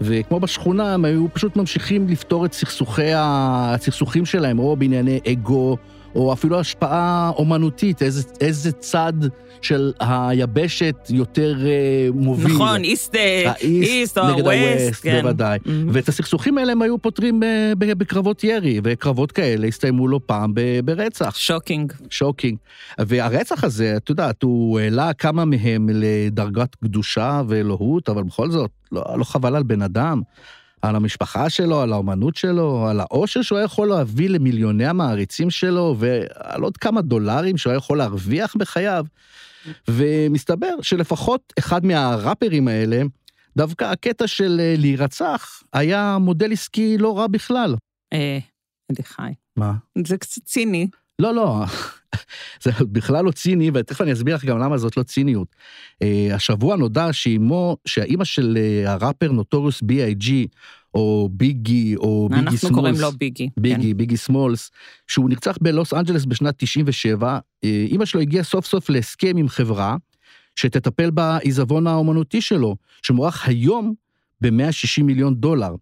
וכמו 0.00 0.40
בשכונה, 0.40 0.94
הם 0.94 1.04
היו 1.04 1.26
פשוט 1.32 1.56
ממשיכים 1.56 2.08
לפתור 2.08 2.44
את 2.44 2.52
סכסוכי 2.52 3.10
הסכסוכים 3.14 4.26
שלהם, 4.26 4.58
או 4.58 4.76
בענייני 4.76 5.20
אגו, 5.32 5.76
או 6.14 6.32
אפילו 6.32 6.60
השפעה 6.60 7.30
אומנותית, 7.36 8.02
איזה, 8.02 8.22
איזה 8.40 8.72
צד 8.72 9.12
של 9.62 9.92
היבשת 10.00 10.96
יותר 11.10 11.56
uh, 11.58 12.14
מוביל. 12.14 12.54
נכון, 12.54 12.84
איסט, 12.84 13.14
איסט 13.60 14.18
או 14.18 14.22
הווסט, 14.22 15.02
כן. 15.02 15.20
בוודאי. 15.22 15.58
Mm-hmm. 15.58 15.70
ואת 15.92 16.08
הסכסוכים 16.08 16.58
האלה 16.58 16.72
הם 16.72 16.82
היו 16.82 16.98
פותרים 16.98 17.42
uh, 17.42 17.76
בקרבות 17.76 18.44
ירי, 18.44 18.80
וקרבות 18.84 19.32
כאלה 19.32 19.66
הסתיימו 19.66 20.08
לא 20.08 20.20
פעם 20.26 20.54
ברצח. 20.84 21.36
Shocking. 21.36 21.92
Shocking. 22.10 22.58
והרצח 22.98 23.64
הזה, 23.64 23.96
את 23.96 24.10
יודעת, 24.10 24.42
הוא 24.42 24.80
העלה 24.80 25.12
כמה 25.12 25.44
מהם 25.44 25.88
לדרגת 25.92 26.74
קדושה 26.74 27.42
ואלוהות, 27.48 28.08
אבל 28.08 28.22
בכל 28.22 28.50
זאת, 28.50 28.70
לא, 28.92 29.04
לא 29.16 29.24
חבל 29.24 29.56
על 29.56 29.62
בן 29.62 29.82
אדם. 29.82 30.20
על 30.82 30.96
המשפחה 30.96 31.50
שלו, 31.50 31.80
על 31.80 31.92
האומנות 31.92 32.36
שלו, 32.36 32.86
על 32.88 33.00
העושר 33.00 33.42
שהוא 33.42 33.58
היה 33.58 33.64
יכול 33.64 33.88
להביא 33.88 34.30
למיליוני 34.30 34.86
המעריצים 34.86 35.50
שלו, 35.50 35.96
ועל 35.98 36.62
עוד 36.62 36.76
כמה 36.76 37.02
דולרים 37.02 37.56
שהוא 37.56 37.70
היה 37.70 37.76
יכול 37.78 37.98
להרוויח 37.98 38.56
בחייו. 38.56 39.04
ומסתבר 39.88 40.74
שלפחות 40.82 41.52
אחד 41.58 41.86
מהראפרים 41.86 42.68
האלה, 42.68 43.02
דווקא 43.56 43.84
הקטע 43.84 44.26
של 44.26 44.60
אה, 44.60 44.74
להירצח 44.78 45.62
היה 45.72 46.18
מודל 46.20 46.52
עסקי 46.52 46.98
לא 46.98 47.18
רע 47.18 47.26
בכלל. 47.26 47.76
אה, 48.12 48.38
אליחי. 48.90 49.32
מה? 49.56 49.72
זה 50.06 50.16
קצת 50.16 50.42
ציני. 50.44 50.88
לא, 51.20 51.34
לא, 51.34 51.64
זה 52.62 52.70
בכלל 52.80 53.24
לא 53.24 53.30
ציני, 53.30 53.70
ותכף 53.74 54.00
אני 54.00 54.12
אסביר 54.12 54.34
לך 54.34 54.44
גם 54.44 54.58
למה 54.58 54.78
זאת 54.78 54.96
לא 54.96 55.02
ציניות. 55.02 55.48
Uh, 56.04 56.34
השבוע 56.34 56.76
נודע 56.76 57.12
שאימו, 57.12 57.76
שהאימא 57.84 58.24
של 58.24 58.58
uh, 58.58 58.88
הראפר 58.88 59.32
נוטוריוס 59.32 59.82
B.I.G, 59.82 60.46
או 60.94 61.28
ביגי, 61.32 61.96
או 61.96 62.28
ביגי 62.30 62.44
סמולס. 62.44 62.64
אנחנו 62.64 62.76
קוראים 62.76 62.94
לו 62.98 63.12
ביגי. 63.12 63.48
ביגי, 63.56 63.90
כן. 63.90 63.96
ביגי 63.96 64.16
סמולס, 64.16 64.70
שהוא 65.06 65.30
נרצח 65.30 65.58
בלוס 65.60 65.94
אנג'לס 65.94 66.24
בשנת 66.24 66.54
97, 66.58 67.38
אה, 67.64 67.84
אימא 67.88 68.04
שלו 68.04 68.20
הגיעה 68.20 68.44
סוף 68.44 68.66
סוף 68.66 68.90
להסכם 68.90 69.36
עם 69.36 69.48
חברה, 69.48 69.96
שתטפל 70.56 71.10
בעיזבון 71.10 71.86
האומנותי 71.86 72.40
שלו, 72.40 72.76
שמוערך 73.02 73.48
היום 73.48 73.94
ב-160 74.40 75.02
מיליון 75.02 75.34
דולר. 75.34 75.74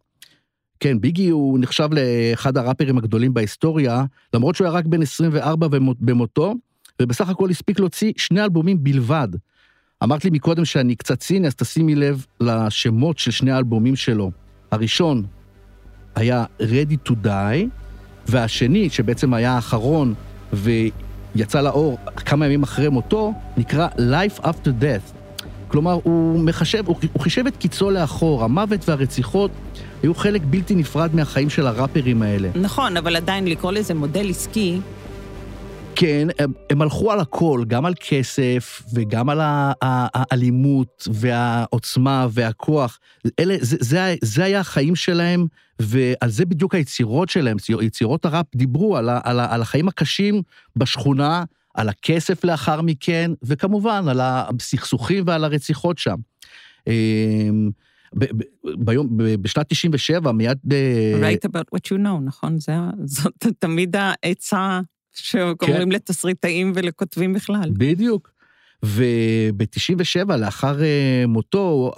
כן, 0.80 1.00
ביגי 1.00 1.28
הוא 1.28 1.58
נחשב 1.58 1.88
לאחד 1.92 2.56
הראפרים 2.56 2.99
הגדולים 2.99 3.35
בהיסטוריה, 3.35 4.04
למרות 4.35 4.54
שהוא 4.54 4.66
היה 4.66 4.76
רק 4.76 4.87
בן 4.87 5.02
24 5.02 5.68
במותו, 6.00 6.54
ובסך 7.02 7.28
הכל 7.28 7.50
הספיק 7.50 7.80
להוציא 7.80 8.12
שני 8.16 8.44
אלבומים 8.44 8.85
בלבד. 8.85 9.28
אמרת 10.02 10.25
לי 10.25 10.30
מקודם 10.30 10.64
שאני 10.64 10.97
קצת 10.97 11.20
ציני, 11.20 11.47
אז 11.47 11.54
תשימי 11.54 11.94
לב 11.94 12.26
לשמות 12.40 13.18
של 13.18 13.30
שני 13.30 13.50
האלבומים 13.50 13.97
שלו. 13.97 14.30
הראשון 14.70 15.26
היה 16.14 16.44
Ready 16.61 17.08
to 17.08 17.12
Die, 17.25 17.66
והשני, 18.26 18.90
שבעצם 18.90 19.35
היה 19.35 19.52
האחרון 19.52 20.14
ויצא 20.52 21.61
לאור 21.61 21.99
כמה 22.16 22.47
ימים 22.47 22.62
אחרי 22.62 22.88
מותו, 22.88 23.32
נקרא 23.56 23.88
Life 23.88 24.40
After 24.40 24.70
Death. 24.80 25.12
כלומר, 25.68 25.99
הוא 26.02 26.40
מחשב, 26.40 26.87
הוא, 26.87 26.97
חישב 27.18 27.47
את 27.47 27.56
קיצו 27.56 27.90
לאחור, 27.90 28.44
המוות 28.44 28.88
והרציחות 28.88 29.50
היו 30.02 30.14
חלק 30.14 30.42
בלתי 30.44 30.74
נפרד 30.74 31.14
מהחיים 31.14 31.50
של 31.50 31.66
הראפרים 31.66 32.22
האלה. 32.22 32.48
נכון, 32.54 32.96
אבל 32.96 33.16
עדיין 33.16 33.48
לקרוא 33.48 33.72
לזה 33.72 33.94
מודל 33.94 34.30
עסקי... 34.30 34.80
כן, 36.00 36.28
הם, 36.38 36.52
הם 36.70 36.82
הלכו 36.82 37.12
על 37.12 37.20
הכל, 37.20 37.64
גם 37.68 37.86
על 37.86 37.94
כסף 38.00 38.82
וגם 38.94 39.28
על 39.28 39.38
האלימות 39.42 41.08
והעוצמה 41.12 42.26
והכוח. 42.30 42.98
אלה, 43.40 43.56
זה, 43.60 43.76
זה, 43.80 44.14
זה 44.22 44.44
היה 44.44 44.60
החיים 44.60 44.96
שלהם, 44.96 45.46
ועל 45.78 46.30
זה 46.30 46.44
בדיוק 46.44 46.74
היצירות 46.74 47.28
שלהם. 47.28 47.56
יצירות 47.82 48.24
הראפ 48.24 48.46
דיברו 48.54 48.96
על, 48.96 49.08
על, 49.24 49.40
על 49.40 49.62
החיים 49.62 49.88
הקשים 49.88 50.42
בשכונה, 50.76 51.44
על 51.74 51.88
הכסף 51.88 52.44
לאחר 52.44 52.82
מכן, 52.82 53.30
וכמובן 53.42 54.08
על 54.08 54.20
הסכסוכים 54.22 55.24
ועל 55.26 55.44
הרציחות 55.44 55.98
שם. 55.98 56.16
אמ, 58.14 58.20
ביום, 58.78 59.08
בשנת 59.42 59.68
97, 59.68 60.32
מיד... 60.32 60.58
אה, 60.72 61.12
Write 61.20 61.48
about 61.50 61.76
what 61.76 61.80
you 61.86 61.98
know, 61.98 62.20
נכון? 62.24 62.58
זה, 62.58 62.72
זאת 63.04 63.46
תמיד 63.58 63.96
העצה 63.98 64.80
שקוראים 65.12 65.88
כן. 65.88 65.88
לתסריטאים 65.88 66.72
ולכותבים 66.74 67.32
בכלל. 67.32 67.70
בדיוק. 67.72 68.30
וב-97, 68.82 70.36
לאחר 70.36 70.82
אה, 70.82 71.24
מותו, 71.28 71.92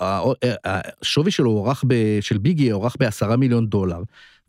השווי 0.65 1.31
שלו 1.31 1.51
הוערך, 1.51 1.85
של 2.21 2.39
ביגי 2.39 2.71
הוערך 2.71 2.97
בעשרה 3.01 3.37
מיליון 3.37 3.67
דולר. 3.67 4.03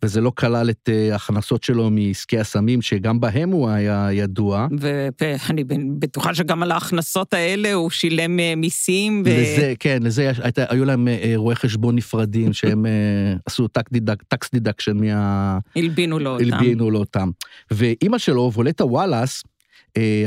וזה 0.05 0.21
לא 0.21 0.31
כלל 0.35 0.69
את 0.69 0.89
אה, 0.93 1.13
ההכנסות 1.13 1.63
שלו 1.63 1.89
מעסקי 1.89 2.39
הסמים, 2.39 2.81
שגם 2.81 3.19
בהם 3.19 3.49
הוא 3.49 3.69
היה 3.69 4.07
ידוע. 4.11 4.67
ואני 4.79 5.63
בטוחה 5.99 6.35
שגם 6.35 6.63
על 6.63 6.71
ההכנסות 6.71 7.33
האלה 7.33 7.73
הוא 7.73 7.89
שילם 7.89 8.39
אה, 8.39 8.53
מיסים. 8.57 9.23
ו... 9.25 9.29
לזה, 9.29 9.73
כן, 9.79 9.99
לזה 10.03 10.31
היית, 10.41 10.59
היו 10.69 10.85
להם 10.85 11.07
אה, 11.07 11.33
רואי 11.35 11.55
חשבון 11.55 11.95
נפרדים, 11.95 12.53
שהם 12.53 12.85
עשו 13.45 13.67
טקס 13.67 14.51
deduction 14.53 14.97
מה... 14.97 15.59
הלבינו 15.75 16.19
לו 16.19 16.29
אותם. 16.29 16.53
הלבינו 16.53 16.91
לו 16.91 16.99
אותם. 16.99 17.29
ואימא 17.71 18.17
שלו, 18.17 18.51
וולטה 18.53 18.85
וואלאס, 18.85 19.43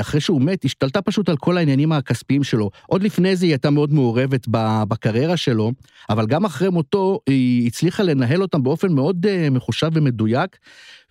אחרי 0.00 0.20
שהוא 0.20 0.42
מת, 0.42 0.64
השתלטה 0.64 1.02
פשוט 1.02 1.28
על 1.28 1.36
כל 1.36 1.56
העניינים 1.58 1.92
הכספיים 1.92 2.44
שלו. 2.44 2.70
עוד 2.86 3.02
לפני 3.02 3.36
זה 3.36 3.46
היא 3.46 3.52
הייתה 3.52 3.70
מאוד 3.70 3.92
מעורבת 3.92 4.46
בקריירה 4.88 5.36
שלו, 5.36 5.72
אבל 6.10 6.26
גם 6.26 6.44
אחרי 6.44 6.68
מותו 6.68 7.20
היא 7.26 7.66
הצליחה 7.66 8.02
לנהל 8.02 8.42
אותם 8.42 8.62
באופן 8.62 8.92
מאוד 8.92 9.26
אה, 9.26 9.50
מחושב 9.50 9.90
ומדויק, 9.94 10.56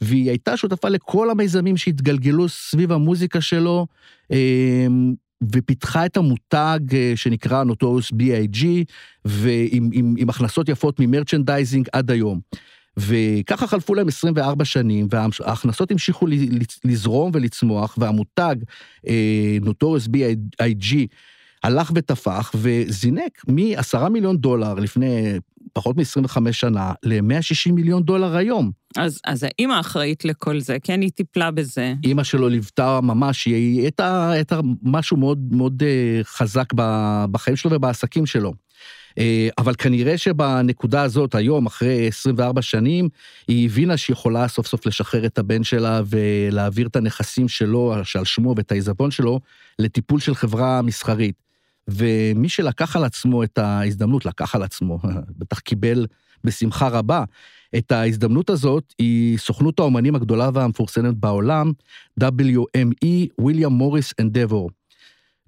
והיא 0.02 0.30
הייתה 0.30 0.58
שותפה 0.58 0.90
לכל 0.90 1.30
המיזמים 1.30 1.78
שהתגלגלו 1.78 2.50
סביב 2.50 2.92
המוזיקה 2.92 3.42
שלו. 3.42 3.88
אה, 4.32 4.88
ופיתחה 5.52 6.06
את 6.06 6.18
המותג 6.18 6.80
אה, 6.94 7.14
שנקרא 7.16 7.64
נוטוריוס 7.64 8.12
B.I.G, 8.12 8.66
ועם 9.26 9.90
עם, 9.94 10.16
עם 10.18 10.30
הכנסות 10.30 10.70
יפות 10.70 11.00
מ 11.00 11.06
merchandising 11.06 11.88
עד 11.94 12.12
היום. 12.12 12.40
וככה 12.98 13.68
חלפו 13.68 13.96
להם 13.96 14.08
24 14.08 14.66
שנים, 14.66 15.08
וההכנסות 15.10 15.92
המשיכו 15.92 16.26
לזרום 16.86 17.32
ולצמוח, 17.34 17.96
והמותג 18.00 18.56
נוטוריוס 19.62 20.08
B.I.G 20.08 20.96
הלך 21.64 21.92
ותפח 21.96 22.52
וזינק 22.56 23.44
מ-10 23.48 24.10
מיליון 24.10 24.38
דולר 24.38 24.74
לפני 24.74 25.40
פחות 25.74 25.98
מ-25 25.98 26.52
שנה 26.52 26.94
ל-160 27.04 27.72
מיליון 27.72 28.04
דולר 28.04 28.36
היום. 28.36 28.72
אז, 28.98 29.20
אז 29.26 29.44
האימא 29.44 29.80
אחראית 29.80 30.26
לכל 30.26 30.60
זה, 30.60 30.78
כן, 30.84 31.02
היא 31.02 31.10
טיפלה 31.10 31.52
בזה. 31.52 31.94
אימא 32.04 32.24
שלו 32.24 32.50
ליוותה 32.50 33.00
ממש, 33.02 33.46
היא 33.46 33.82
הייתה, 33.82 34.32
הייתה 34.32 34.60
משהו 34.84 35.18
מאוד 35.18 35.40
מאוד 35.52 35.84
אה, 35.84 36.22
חזק 36.24 36.74
בחיים 37.32 37.56
שלו 37.56 37.72
ובעסקים 37.72 38.26
שלו. 38.26 38.54
אה, 39.17 39.50
אבל 39.58 39.74
כנראה 39.77 40.17
שבנקודה 40.17 41.01
הזאת, 41.01 41.36
היום, 41.36 41.65
אחרי 41.65 42.08
24 42.08 42.62
שנים, 42.62 43.10
היא 43.48 43.65
הבינה 43.65 43.98
שהיא 43.98 44.13
יכולה 44.13 44.48
סוף 44.48 44.67
סוף 44.67 44.86
לשחרר 44.86 45.25
את 45.25 45.38
הבן 45.38 45.63
שלה 45.63 46.01
ולהעביר 46.05 46.88
את 46.88 46.96
הנכסים 46.96 47.48
שלו, 47.48 47.93
שעל 48.03 48.25
שמו 48.25 48.53
ואת 48.58 48.72
העיזבון 48.72 49.12
שלו, 49.12 49.39
לטיפול 49.79 50.20
של 50.20 50.36
חברה 50.36 50.82
מסחרית. 50.82 51.43
ומי 51.88 52.50
שלקח 52.50 52.96
על 52.96 53.03
עצמו 53.03 53.43
את 53.43 53.58
ההזדמנות, 53.58 54.25
לקח 54.25 54.55
על 54.55 54.63
עצמו, 54.63 55.00
בטח 55.39 55.60
קיבל 55.60 56.05
בשמחה 56.43 56.88
רבה, 56.88 57.24
את 57.77 57.91
ההזדמנות 57.91 58.50
הזאת 58.50 58.93
היא 59.00 59.38
סוכנות 59.38 59.79
האומנים 59.79 60.15
הגדולה 60.15 60.50
והמפורסמת 60.53 61.15
בעולם, 61.15 61.72
WME, 62.20 63.43
ויליאם 63.46 63.72
מוריס 63.72 64.13
אנדבור. 64.20 64.70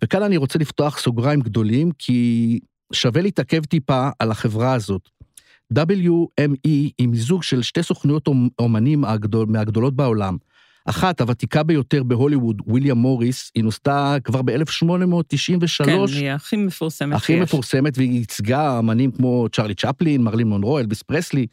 וכאן 0.03 0.23
אני 0.23 0.37
רוצה 0.37 0.59
לפתוח 0.59 0.97
סוגריים 0.97 1.39
גדולים, 1.39 1.91
כי 1.97 2.59
שווה 2.93 3.21
להתעכב 3.21 3.65
טיפה 3.65 4.09
על 4.19 4.31
החברה 4.31 4.73
הזאת. 4.73 5.09
WME 5.73 6.49
היא 6.63 7.07
מיזוג 7.07 7.43
של 7.43 7.61
שתי 7.61 7.83
סוכנויות 7.83 8.27
אומנים 8.59 9.05
הגדול, 9.05 9.47
מהגדולות 9.49 9.95
בעולם, 9.95 10.37
אחת, 10.85 11.21
הוותיקה 11.21 11.63
ביותר 11.63 12.03
בהוליווד, 12.03 12.61
ויליאם 12.67 12.97
מוריס, 12.97 13.51
היא 13.55 13.63
נוסדה 13.63 14.15
כבר 14.23 14.41
ב-1893. 14.41 15.85
כן, 15.85 15.99
היא 16.13 16.31
הכי 16.31 16.55
מפורסמת 16.55 17.15
הכי 17.15 17.33
שיש. 17.33 17.41
מפורסמת, 17.41 17.97
והיא 17.97 18.11
ייצגה 18.11 18.79
אמנים 18.79 19.11
כמו 19.11 19.47
צ'רלי 19.51 19.75
צ'פלין, 19.75 20.21
מרלין 20.21 20.47
מונרו, 20.47 20.79
אלביס 20.79 21.01
פרסלי. 21.01 21.47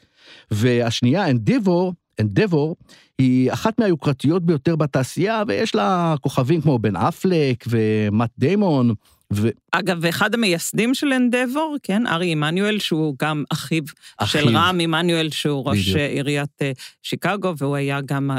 והשנייה, 0.51 1.31
אנדיבור, 1.31 1.93
אנדבור, 2.21 2.77
היא 3.19 3.53
אחת 3.53 3.81
מהיוקרתיות 3.81 4.47
ביותר 4.47 4.77
בתעשייה, 4.77 5.43
ויש 5.49 5.75
לה 5.75 6.15
כוכבים 6.21 6.61
כמו 6.61 6.79
בן 6.79 6.97
אפלק 6.97 7.65
ומט 7.69 8.31
דיימון, 8.39 8.95
ו... 9.37 9.49
אגב, 9.73 9.99
ואחד 10.01 10.35
המייסדים 10.35 10.95
של 10.95 11.13
אנדבור, 11.13 11.77
כן, 11.83 12.07
ארי 12.07 12.33
עמנואל, 12.33 12.79
שהוא 12.79 13.15
גם 13.23 13.45
אחיו, 13.53 13.83
אחיו. 14.19 14.41
של 14.41 14.57
רם 14.57 14.81
עמנואל, 14.81 15.31
שהוא 15.31 15.65
ראש 15.69 15.79
בדיוק. 15.79 15.97
עיריית 15.97 16.63
אה, 16.63 16.73
שיקגו, 17.03 17.55
והוא 17.59 17.77
היה 17.77 18.01
גם 18.01 18.31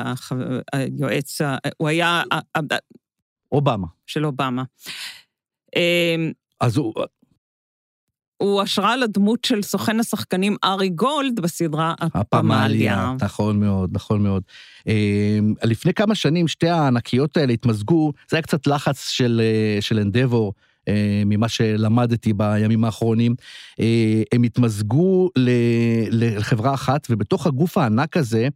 היועץ, 0.74 1.42
הוא 1.78 1.88
היה... 1.88 2.24
אובמה. 3.52 3.88
של 4.08 4.26
אובמה. 4.26 4.64
אז 6.60 6.78
הוא... 6.78 6.94
הוא 8.44 8.62
השראה 8.62 8.98
לדמות 8.98 9.46
של 9.46 9.62
סוכן 9.62 10.00
השחקנים 10.00 10.56
ארי 10.64 10.90
גולד 10.90 11.40
בסדרה 11.40 11.94
הפמליה. 12.00 13.16
נכון 13.22 13.60
מאוד, 13.60 13.90
נכון 13.94 14.24
מאוד. 14.24 14.44
לפני 15.64 15.94
כמה 15.94 16.16
שנים 16.16 16.48
שתי 16.48 16.70
הענקיות 16.70 17.38
האלה 17.38 17.54
התמזגו, 17.54 18.14
זה 18.30 18.38
היה 18.38 18.42
קצת 18.42 18.68
לחץ 18.68 19.10
של, 19.10 19.42
אה, 19.44 19.82
של 19.82 20.00
אנדבור. 20.00 20.54
אה, 20.88 21.24
ממה 21.26 21.50
שלמדתי 21.50 22.34
בימים 22.34 22.86
האחרונים, 22.86 23.36
אה, 23.80 24.24
הם 24.32 24.44
התמזגו 24.44 25.30
לחברה 26.12 26.74
אחת, 26.74 27.08
ובתוך 27.10 27.48
הגוף 27.48 27.78
הענק 27.78 28.18
הזה, 28.18 28.48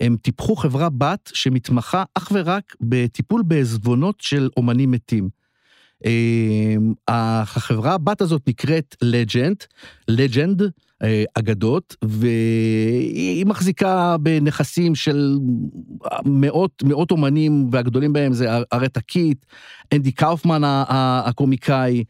הם 0.00 0.16
טיפחו 0.22 0.56
חברה 0.56 0.88
בת 0.88 1.30
שמתמחה 1.34 2.04
אך 2.14 2.32
ורק 2.34 2.76
בטיפול 2.80 3.42
בעזבונות 3.46 4.16
של 4.20 4.48
אומנים 4.56 4.90
מתים. 4.90 5.28
אה, 6.06 6.76
החברה 7.08 7.94
הבת 7.94 8.20
הזאת 8.20 8.42
נקראת 8.46 8.96
Legend, 9.02 9.56
Legend, 10.08 10.62
אגדות, 11.34 11.96
והיא 12.02 13.46
מחזיקה 13.46 14.16
בנכסים 14.20 14.94
של 14.94 15.38
מאות, 16.24 16.82
מאות 16.82 17.10
אומנים, 17.10 17.68
והגדולים 17.70 18.12
בהם 18.12 18.32
זה 18.32 18.48
ארתה 18.72 19.00
קיט, 19.00 19.46
אנדי 19.94 20.12
קאופמן 20.12 20.62
הקומיקאי, 20.64 21.98
אמ, 21.98 22.04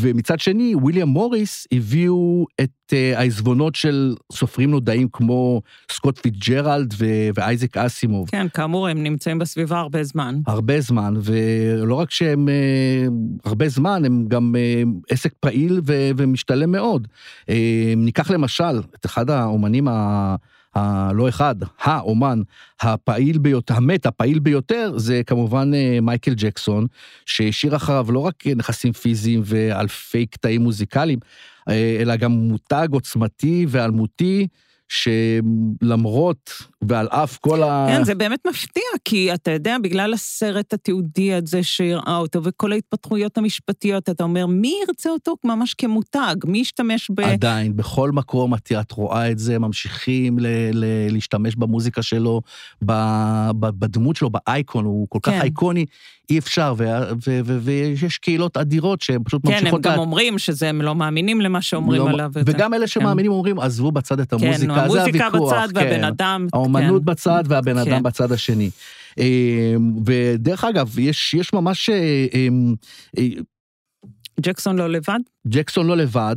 ומצד 0.00 0.40
שני, 0.40 0.74
וויליאם 0.74 1.08
מוריס 1.08 1.66
הביאו 1.72 2.46
את 2.60 2.70
אה, 2.92 3.18
העזבונות 3.18 3.74
של 3.74 4.14
סופרים 4.32 4.70
נודעים 4.70 5.08
כמו 5.12 5.62
סקוט 5.92 6.18
פיטג'רלד 6.18 6.94
ואייזק 7.34 7.76
אסימוב. 7.76 8.28
כן, 8.30 8.46
כאמור, 8.54 8.88
הם 8.88 9.02
נמצאים 9.02 9.38
בסביבה 9.38 9.78
הרבה 9.78 10.02
זמן. 10.02 10.40
הרבה 10.46 10.80
זמן, 10.80 11.14
ולא 11.22 11.94
רק 11.94 12.10
שהם 12.10 12.48
אה, 12.48 13.06
הרבה 13.44 13.68
זמן, 13.68 14.04
הם 14.04 14.24
גם 14.28 14.54
אה, 14.56 14.82
עסק 15.10 15.32
פעיל 15.40 15.80
ומשתלם 15.86 16.72
מאוד. 16.72 17.08
ניקח 17.96 18.30
למשל 18.30 18.80
את 19.00 19.06
אחד 19.06 19.30
האומנים 19.30 19.88
ה... 19.88 20.36
הלא 20.74 21.28
אחד, 21.28 21.54
האומן 21.80 22.42
הפעיל 22.80 23.38
ביותר, 23.38 23.74
המת 23.74 24.06
הפעיל 24.06 24.38
ביותר, 24.38 24.92
זה 24.96 25.22
כמובן 25.26 25.74
אה, 25.74 25.98
מייקל 26.02 26.34
ג'קסון, 26.34 26.86
שהשאיר 27.26 27.76
אחריו 27.76 28.12
לא 28.12 28.18
רק 28.18 28.46
נכסים 28.46 28.92
פיזיים 28.92 29.42
ואלפי 29.44 30.26
קטעים 30.26 30.62
מוזיקליים, 30.62 31.18
אה, 31.68 31.98
אלא 32.00 32.16
גם 32.16 32.32
מותג 32.32 32.88
עוצמתי 32.90 33.66
ואלמותי. 33.68 34.46
שלמרות 34.88 36.52
ועל 36.82 37.08
אף 37.08 37.38
כל 37.38 37.62
ה... 37.62 37.86
כן, 37.88 38.04
זה 38.04 38.14
באמת 38.14 38.46
מפתיע, 38.46 38.82
כי 39.04 39.34
אתה 39.34 39.50
יודע, 39.50 39.76
בגלל 39.82 40.14
הסרט 40.14 40.72
התיעודי 40.72 41.34
הזה 41.34 41.62
שהראה 41.62 42.16
אותו, 42.16 42.44
וכל 42.44 42.72
ההתפתחויות 42.72 43.38
המשפטיות, 43.38 44.10
אתה 44.10 44.24
אומר, 44.24 44.46
מי 44.46 44.80
ירצה 44.88 45.10
אותו 45.10 45.34
ממש 45.44 45.74
כמותג? 45.74 46.36
מי 46.44 46.58
ישתמש 46.58 47.10
ב... 47.14 47.20
עדיין, 47.20 47.76
בכל 47.76 48.12
מקום 48.12 48.54
את, 48.54 48.72
את 48.80 48.92
רואה 48.92 49.30
את 49.30 49.38
זה, 49.38 49.58
ממשיכים 49.58 50.38
ל, 50.38 50.46
ל, 50.72 50.84
להשתמש 51.12 51.56
במוזיקה 51.56 52.02
שלו, 52.02 52.40
ב, 52.84 52.92
ב, 53.60 53.66
בדמות 53.78 54.16
שלו, 54.16 54.30
באייקון, 54.30 54.84
הוא 54.84 55.06
כל 55.08 55.18
כן. 55.22 55.30
כך 55.30 55.42
אייקוני, 55.42 55.84
אי 56.30 56.38
אפשר, 56.38 56.74
ויש 57.44 58.18
קהילות 58.18 58.56
אדירות 58.56 59.00
שהן 59.00 59.22
פשוט 59.24 59.42
כן, 59.46 59.52
ממשיכות... 59.52 59.82
כן, 59.82 59.88
הם 59.90 59.94
גם 59.94 60.00
אומרים 60.00 60.38
שזה, 60.38 60.68
הם 60.68 60.82
לא 60.82 60.94
מאמינים 60.94 61.40
למה 61.40 61.62
שאומרים 61.62 62.02
לא, 62.02 62.08
עליו. 62.08 62.30
וגם 62.34 62.74
אלה 62.74 62.86
שמאמינים 62.86 63.32
אומרים, 63.32 63.60
עזבו 63.60 63.92
בצד 63.92 64.20
את 64.20 64.32
המוזיקה, 64.32 64.74
כן, 64.74 64.88
זה 64.90 65.02
הוויכוח. 65.02 65.34
המוזיקה 65.34 65.64
בצד 65.64 65.68
כן. 65.74 65.86
והבן 65.86 66.04
אדם. 66.04 66.46
האומנות 66.76 67.02
כן. 67.02 67.06
בצד 67.06 67.44
והבן 67.46 67.84
כן. 67.84 67.90
אדם 67.90 68.02
בצד 68.02 68.32
השני. 68.32 68.70
אמ, 69.18 69.24
ודרך 70.06 70.64
אגב, 70.64 70.98
יש, 70.98 71.34
יש 71.34 71.52
ממש... 71.52 71.90
אה, 71.90 72.26
אה, 73.18 73.24
ג'קסון 74.40 74.76
לא 74.76 74.90
לבד? 74.90 75.18
ג'קסון 75.48 75.86
לא 75.86 75.96
לבד, 75.96 76.36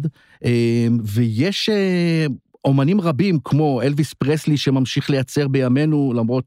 ויש 1.03 1.69
אה, 1.69 2.25
אומנים 2.65 3.01
רבים 3.01 3.39
כמו 3.43 3.81
אלוויס 3.81 4.13
פרסלי 4.13 4.57
שממשיך 4.57 5.09
לייצר 5.09 5.47
בימינו, 5.47 6.13
למרות 6.15 6.45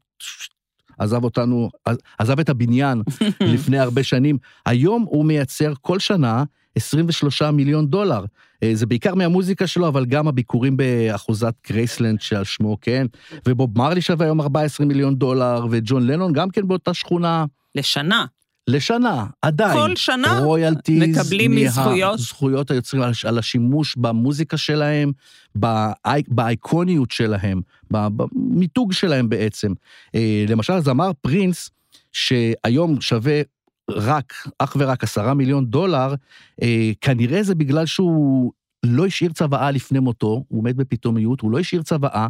עזב 0.97 1.23
אותנו, 1.23 1.69
עזב 2.17 2.39
את 2.39 2.49
הבניין 2.49 3.01
לפני 3.53 3.79
הרבה 3.79 4.03
שנים. 4.03 4.37
היום 4.65 5.05
הוא 5.07 5.25
מייצר 5.25 5.73
כל 5.81 5.99
שנה 5.99 6.43
23 6.75 7.41
מיליון 7.41 7.87
דולר. 7.87 8.25
אה, 8.63 8.71
זה 8.73 8.85
בעיקר 8.85 9.15
מהמוזיקה 9.15 9.67
שלו, 9.67 9.87
אבל 9.87 10.05
גם 10.05 10.27
הביקורים 10.27 10.77
באחוזת 10.77 11.53
גרייסלנד 11.69 12.21
שעל 12.21 12.43
שמו, 12.43 12.77
כן? 12.81 13.05
ובוב 13.47 13.77
מרלי 13.77 14.01
שווה 14.01 14.25
היום 14.25 14.41
14 14.41 14.85
מיליון 14.85 15.15
דולר, 15.15 15.65
וג'ון 15.71 16.07
לנון 16.07 16.33
גם 16.33 16.49
כן 16.49 16.67
באותה 16.67 16.93
שכונה. 16.93 17.45
לשנה. 17.75 18.25
לשנה, 18.67 19.25
עדיין. 19.41 19.79
כל 19.79 19.95
שנה 19.95 20.39
רויאלטיז 20.39 21.03
מקבלים 21.03 21.55
מזכויות. 21.55 22.19
זכויות 22.19 22.71
היוצרים 22.71 23.03
על, 23.03 23.11
על 23.25 23.37
השימוש 23.37 23.95
במוזיקה 23.97 24.57
שלהם, 24.57 25.11
באי, 25.55 26.23
באייקוניות 26.27 27.11
שלהם, 27.11 27.61
במיתוג 27.91 28.93
שלהם 28.93 29.29
בעצם. 29.29 29.73
אה, 30.15 30.45
למשל, 30.47 30.79
זמר 30.79 31.11
פרינס, 31.21 31.69
שהיום 32.11 33.01
שווה 33.01 33.41
רק, 33.89 34.33
אך 34.59 34.75
ורק 34.79 35.03
עשרה 35.03 35.33
מיליון 35.33 35.65
דולר, 35.65 36.13
אה, 36.61 36.91
כנראה 37.01 37.43
זה 37.43 37.55
בגלל 37.55 37.85
שהוא 37.85 38.51
לא 38.85 39.05
השאיר 39.05 39.31
צוואה 39.31 39.71
לפני 39.71 39.99
מותו, 39.99 40.43
הוא 40.47 40.63
מת 40.63 40.75
בפתאומיות, 40.75 41.41
הוא 41.41 41.51
לא 41.51 41.59
השאיר 41.59 41.81
צוואה, 41.81 42.27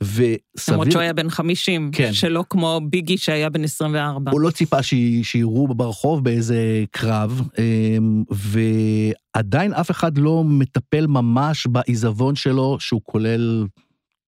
וסביר... 0.00 0.38
למרות 0.68 0.90
שהוא 0.92 1.02
היה 1.02 1.12
בן 1.12 1.30
50, 1.30 1.90
כן. 1.92 2.12
שלא 2.12 2.44
כמו 2.50 2.80
ביגי 2.90 3.18
שהיה 3.18 3.50
בן 3.50 3.64
24. 3.64 4.30
הוא 4.30 4.40
לא 4.40 4.50
ציפה 4.50 4.82
שיראו 5.22 5.68
ברחוב 5.68 6.24
באיזה 6.24 6.84
קרב, 6.90 7.42
אמ, 7.58 8.24
ועדיין 8.30 9.72
אף 9.72 9.90
אחד 9.90 10.18
לא 10.18 10.44
מטפל 10.44 11.06
ממש 11.06 11.66
בעיזבון 11.66 12.34
שלו, 12.34 12.76
שהוא 12.80 13.00
כולל 13.04 13.66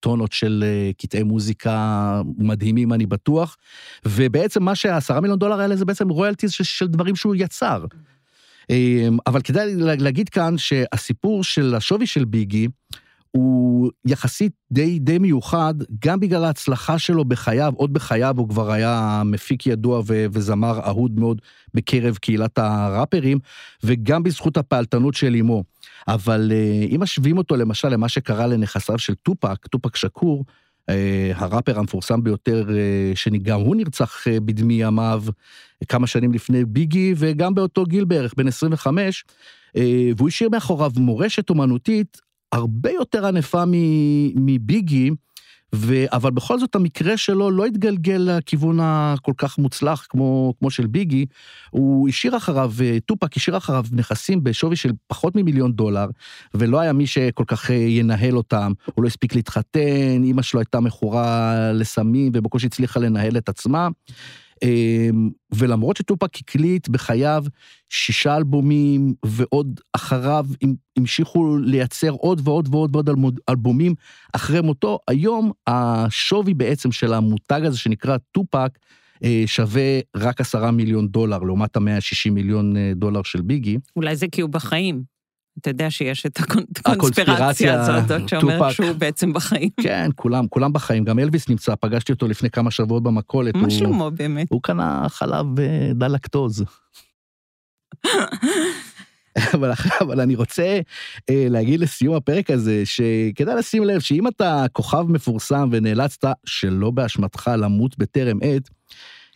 טונות 0.01 0.33
של 0.33 0.65
אה, 0.67 0.91
קטעי 0.99 1.23
מוזיקה 1.23 2.23
מדהימים, 2.39 2.93
אני 2.93 3.07
בטוח. 3.07 3.57
ובעצם 4.05 4.63
מה 4.63 4.75
שהעשרה 4.75 5.21
מיליון 5.21 5.39
דולר 5.39 5.61
האלה 5.61 5.77
זה 5.77 5.85
בעצם 5.85 6.09
רויאלטיז 6.09 6.53
של, 6.53 6.65
של 6.65 6.87
דברים 6.87 7.17
שהוא 7.17 7.35
יצר. 7.39 7.85
אמ, 8.71 9.19
אבל 9.27 9.41
כדאי 9.41 9.75
להגיד 9.77 10.29
כאן 10.29 10.59
שהסיפור 10.59 11.45
של 11.45 11.75
השווי 11.75 12.07
של 12.07 12.25
ביגי, 12.25 12.69
הוא 13.31 13.91
יחסית 14.05 14.53
די, 14.73 14.99
די 14.99 15.19
מיוחד, 15.19 15.75
גם 16.05 16.21
בגלל 16.21 16.45
ההצלחה 16.45 16.99
שלו 16.99 17.25
בחייו, 17.25 17.73
עוד 17.77 17.93
בחייו 17.93 18.35
הוא 18.39 18.49
כבר 18.49 18.73
היה 18.73 19.23
מפיק 19.25 19.67
ידוע 19.67 20.03
ו- 20.07 20.27
וזמר 20.33 20.81
אהוד 20.87 21.19
מאוד 21.19 21.41
בקרב 21.75 22.17
קהילת 22.17 22.59
הראפרים, 22.59 23.39
וגם 23.85 24.23
בזכות 24.23 24.57
הפעלתנות 24.57 25.15
של 25.15 25.37
אמו. 25.41 25.65
אבל 26.09 26.53
אה, 26.55 26.87
אם 26.95 27.03
משווים 27.03 27.39
אותו 27.39 27.57
למשל 27.57 27.89
למה 27.89 28.09
שקרה 28.09 28.47
לנכסיו 28.47 28.99
של 28.99 29.15
טופק, 29.15 29.67
טופק 29.67 29.97
שקור, 29.97 30.45
אה, 30.89 31.33
הראפר 31.35 31.79
המפורסם 31.79 32.25
ביותר, 32.25 32.67
אה, 32.71 33.13
שגם 33.15 33.61
הוא 33.61 33.77
נרצח 33.77 34.25
בדמי 34.45 34.83
ימיו 34.83 35.23
כמה 35.89 36.07
שנים 36.07 36.33
לפני 36.33 36.65
ביגי, 36.65 37.15
וגם 37.17 37.55
באותו 37.55 37.85
גיל 37.85 38.05
בערך, 38.05 38.35
בן 38.37 38.49
25, 38.49 39.25
והוא 40.17 40.29
השאיר 40.29 40.51
מאחוריו 40.51 40.91
מורשת 40.97 41.51
אומנותית 41.51 42.21
הרבה 42.53 42.91
יותר 42.91 43.27
ענפה 43.27 43.65
מביגי, 44.37 45.11
ו... 45.75 46.05
אבל 46.13 46.31
בכל 46.31 46.59
זאת 46.59 46.75
המקרה 46.75 47.17
שלו 47.17 47.51
לא 47.51 47.67
התגלגל 47.67 48.29
לכיוון 48.31 48.79
הכל 48.83 49.33
כך 49.37 49.59
מוצלח 49.59 50.07
כמו, 50.09 50.55
כמו 50.59 50.71
של 50.71 50.87
ביגי. 50.87 51.27
הוא 51.71 52.09
השאיר 52.09 52.37
אחריו, 52.37 52.73
טופק 53.07 53.37
השאיר 53.37 53.57
אחריו 53.57 53.85
נכסים 53.93 54.45
בשווי 54.45 54.77
של 54.77 54.91
פחות 55.07 55.37
ממיליון 55.37 55.73
דולר, 55.73 56.07
ולא 56.55 56.81
היה 56.81 56.93
מי 56.93 57.07
שכל 57.07 57.45
כך 57.47 57.71
ינהל 57.71 58.37
אותם. 58.37 58.73
הוא 58.95 59.03
לא 59.03 59.09
הספיק 59.09 59.35
להתחתן, 59.35 60.23
אימא 60.25 60.43
שלו 60.43 60.61
הייתה 60.61 60.81
מכורה 60.81 61.57
לסמים 61.73 62.33
ובקושי 62.35 62.67
הצליחה 62.67 63.01
לנהל 63.01 63.37
את 63.37 63.49
עצמה. 63.49 63.89
אמ, 64.63 65.31
ולמרות 65.55 65.97
שטופק 65.97 66.37
הקליט 66.37 66.89
בחייו 66.89 67.45
שישה 67.89 68.37
אלבומים, 68.37 69.15
ועוד 69.25 69.81
אחריו 69.93 70.47
המשיכו 70.97 71.57
לייצר 71.57 72.11
עוד 72.11 72.41
ועוד 72.45 72.69
ועוד 72.75 72.95
ועוד 72.95 73.11
אלבומים 73.49 73.95
אחרי 74.33 74.61
מותו, 74.61 74.99
היום 75.09 75.53
השווי 75.67 76.55
בעצם 76.55 76.93
של 76.93 77.15
המותג 77.15 77.61
הזה 77.65 77.79
שנקרא 77.79 78.17
טופק, 78.33 78.79
אה, 79.25 79.43
שווה 79.47 80.01
רק 80.17 80.41
עשרה 80.41 80.71
מיליון 80.71 81.09
דולר, 81.09 81.39
לעומת 81.39 81.77
המאה 81.77 81.97
ה-60 81.97 82.31
מיליון 82.31 82.77
אה, 82.77 82.93
דולר 82.97 83.23
של 83.23 83.41
ביגי. 83.41 83.79
אולי 83.97 84.17
זה 84.17 84.27
כי 84.33 84.41
הוא 84.41 84.51
בחיים. 84.51 85.03
אתה 85.59 85.71
יודע 85.71 85.91
שיש 85.91 86.27
את 86.27 86.39
הקונספירציה 86.87 87.81
הזאת, 87.81 88.29
שאומרת 88.29 88.73
שהוא 88.73 88.93
בעצם 88.93 89.33
בחיים. 89.33 89.71
כן, 89.81 90.11
כולם, 90.15 90.49
כולם 90.49 90.73
בחיים. 90.73 91.05
גם 91.05 91.19
אלוויס 91.19 91.49
נמצא, 91.49 91.75
פגשתי 91.81 92.13
אותו 92.13 92.29
לפני 92.29 92.51
כמה 92.51 92.71
שבועות 92.71 93.03
במכולת. 93.03 93.55
מה 93.55 93.71
שלמה 93.71 94.11
באמת? 94.11 94.47
הוא 94.51 94.63
קנה 94.63 95.07
חלב 95.09 95.61
אה, 95.61 95.91
דל 95.95 96.09
לקטוז. 96.09 96.65
אבל, 99.55 99.73
אבל 100.01 100.21
אני 100.21 100.35
רוצה 100.35 100.81
אה, 101.31 101.47
להגיד 101.51 101.81
לסיום 101.81 102.15
הפרק 102.15 102.51
הזה, 102.51 102.83
שכדאי 102.85 103.55
לשים 103.55 103.85
לב 103.85 104.01
שאם 104.01 104.29
אתה 104.29 104.67
כוכב 104.73 105.03
מפורסם 105.09 105.69
ונאלצת, 105.73 106.29
שלא 106.47 106.91
באשמתך, 106.91 107.51
למות 107.59 107.99
בטרם 107.99 108.39
עת, 108.43 108.71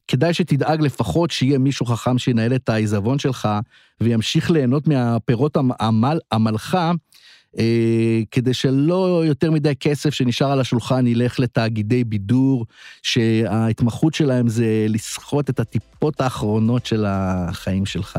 כדאי 0.09 0.35
שתדאג 0.35 0.81
לפחות 0.81 1.31
שיהיה 1.31 1.59
מישהו 1.59 1.87
חכם 1.87 2.19
שינהל 2.19 2.55
את 2.55 2.69
העיזבון 2.69 3.19
שלך 3.19 3.49
וימשיך 4.01 4.51
ליהנות 4.51 4.89
מהפירות 4.89 5.57
עמל, 5.81 6.19
עמלך, 6.33 6.79
אה, 7.59 8.21
כדי 8.31 8.55
שלא 8.55 9.23
יותר 9.27 9.51
מדי 9.51 9.77
כסף 9.81 10.15
שנשאר 10.15 10.53
על 10.53 10.61
השולחן 10.61 11.07
ילך 11.07 11.41
לתאגידי 11.41 12.05
בידור, 12.05 12.67
שההתמחות 13.03 14.15
שלהם 14.15 14.49
זה 14.49 14.87
לסחוט 14.89 15.51
את 15.51 15.61
הטיפות 15.61 16.21
האחרונות 16.21 16.87
של 16.87 17.05
החיים 17.09 17.87
שלך. 17.87 18.19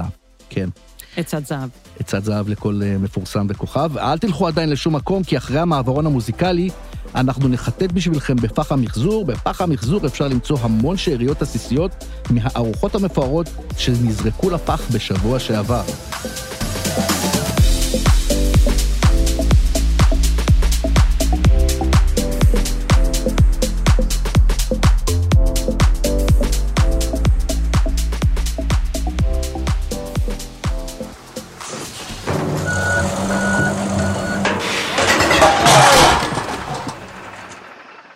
כן. 0.50 0.70
עצת 1.18 1.46
זהב. 1.46 1.70
עצת 2.00 2.24
זהב 2.24 2.50
לכל 2.50 2.82
אה, 2.84 2.98
מפורסם 2.98 3.48
וכוכב. 3.50 3.98
אל 3.98 4.18
תלכו 4.18 4.48
עדיין 4.48 4.70
לשום 4.70 4.96
מקום, 4.96 5.24
כי 5.24 5.38
אחרי 5.38 5.60
המעברון 5.60 6.06
המוזיקלי, 6.06 6.70
אנחנו 7.16 7.48
נחטט 7.48 7.92
בשבילכם 7.92 8.36
בפח 8.36 8.72
המחזור. 8.72 9.26
בפח 9.26 9.62
המחזור 9.62 10.06
אפשר 10.06 10.28
למצוא 10.28 10.58
המון 10.62 10.98
שאריות 10.98 11.42
עסיסיות 11.42 11.92
מהארוחות 12.30 12.96
המפוארות 12.96 13.50
שנזרקו 13.78 14.50
לפח 14.50 14.82
בשבוע 14.92 15.40
שעבר. 15.40 15.84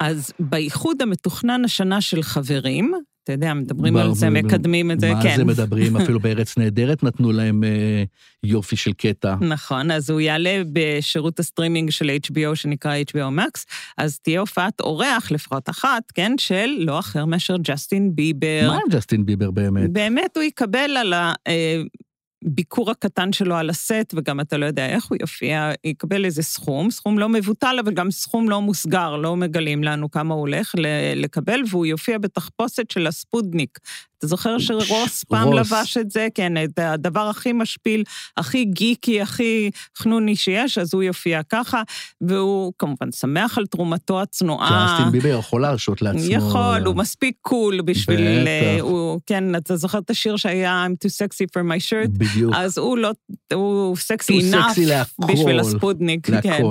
אז 0.10 0.32
באיחוד 0.40 1.02
המתוכנן 1.02 1.66
השנה 1.66 2.02
של 2.02 2.24
חברים, 2.24 2.94
אתה 3.24 3.34
יודע, 3.34 3.54
מדברים 3.54 3.98
על 3.98 4.14
זה, 4.14 4.30
מקדמים 4.30 4.92
את 4.92 5.00
זה, 5.00 5.12
כן. 5.24 5.30
מה 5.30 5.36
זה 5.36 5.46
מדברים? 5.46 5.96
אפילו 5.98 6.20
בארץ 6.20 6.58
נהדרת 6.58 7.04
נתנו 7.04 7.32
להם 7.32 7.64
אה, 7.64 8.04
יופי 8.44 8.76
של 8.76 8.94
קטע. 8.94 9.36
נכון, 9.42 9.92
אז 9.92 10.10
הוא 10.10 10.20
יעלה 10.20 10.62
בשירות 10.74 11.40
הסטרימינג 11.40 11.90
של 11.90 12.12
HBO 12.28 12.56
שנקרא 12.56 12.96
HBO 13.12 13.40
Max, 13.40 13.66
אז 13.98 14.20
תהיה 14.20 14.40
הופעת 14.40 14.80
אורח, 14.80 15.32
לפחות 15.32 15.70
אחת, 15.70 16.04
כן, 16.14 16.32
של 16.38 16.70
לא 16.78 17.00
אחר 17.00 17.26
מאשר 17.26 17.56
ג'סטין 17.62 18.16
ביבר. 18.16 18.68
מה 18.68 18.74
עם 18.74 18.92
ג'סטין 18.92 19.26
ביבר 19.26 19.52
באמת? 19.52 19.90
באמת 19.94 20.38
הוא 20.38 20.44
יקבל 20.44 20.98
על 20.98 21.14
ה... 21.14 21.34
אה, 21.48 21.82
הביקור 22.46 22.92
הקטן 22.92 23.34
שלו 23.34 23.56
על 23.56 23.70
הסט, 23.70 24.14
וגם 24.16 24.40
אתה 24.40 24.58
לא 24.58 24.66
יודע 24.66 24.86
איך 24.86 25.06
הוא 25.06 25.18
יופיע, 25.22 25.72
יקבל 25.84 26.26
איזה 26.26 26.44
סכום, 26.44 26.92
סכום 26.92 27.20
לא 27.20 27.30
מבוטל, 27.30 27.76
אבל 27.84 27.94
גם 27.94 28.12
סכום 28.12 28.50
לא 28.50 28.62
מוסגר, 28.62 29.16
לא 29.16 29.36
מגלים 29.36 29.84
לנו 29.84 30.12
כמה 30.12 30.34
הוא 30.34 30.42
הולך 30.42 30.76
לקבל, 31.16 31.62
והוא 31.70 31.86
יופיע 31.86 32.18
בתחפושת 32.18 32.92
של 32.92 33.08
הספודניק, 33.08 33.80
אתה 34.20 34.28
זוכר 34.28 34.60
שרוס 34.60 35.24
פעם 35.24 35.54
לבש 35.54 35.98
את 35.98 36.12
זה? 36.12 36.28
כן, 36.36 36.64
את 36.64 36.80
הדבר 36.80 37.30
הכי 37.30 37.54
משפיל, 37.54 38.04
הכי 38.38 38.66
גיקי, 38.66 39.22
הכי 39.22 39.72
חנוני 39.98 40.36
שיש, 40.36 40.78
אז 40.78 40.94
הוא 40.94 41.04
יופיע 41.04 41.42
ככה, 41.50 41.82
והוא 42.22 42.74
כמובן 42.80 43.12
שמח 43.12 43.58
על 43.58 43.66
תרומתו 43.66 44.22
הצנועה. 44.22 44.98
ג'סטין 44.98 45.12
ביבר 45.12 45.40
יכול 45.40 45.62
להרשות 45.62 46.02
לעצמו. 46.02 46.22
יכול, 46.32 46.82
הוא 46.86 46.96
מספיק 46.96 47.36
קול 47.42 47.82
בשביל... 47.82 48.42
בטח. 48.42 48.82
הוא, 48.82 49.20
כן, 49.26 49.56
אתה 49.56 49.76
זוכר 49.76 49.98
את 49.98 50.10
השיר 50.10 50.36
שהיה 50.36 50.86
I'm 50.88 51.06
too 51.06 51.10
sexy 51.10 51.46
for 51.58 51.62
my 51.64 51.90
shirt? 51.90 52.10
בדיוק. 52.18 52.54
אז 52.56 52.78
הוא 52.78 52.98
לא, 52.98 53.12
הוא 53.54 53.96
סקסי 53.98 54.52
enough 54.52 55.28
בשביל 55.28 55.60
הספודניק. 55.60 56.30
להכל. 56.30 56.50
כן. 56.50 56.64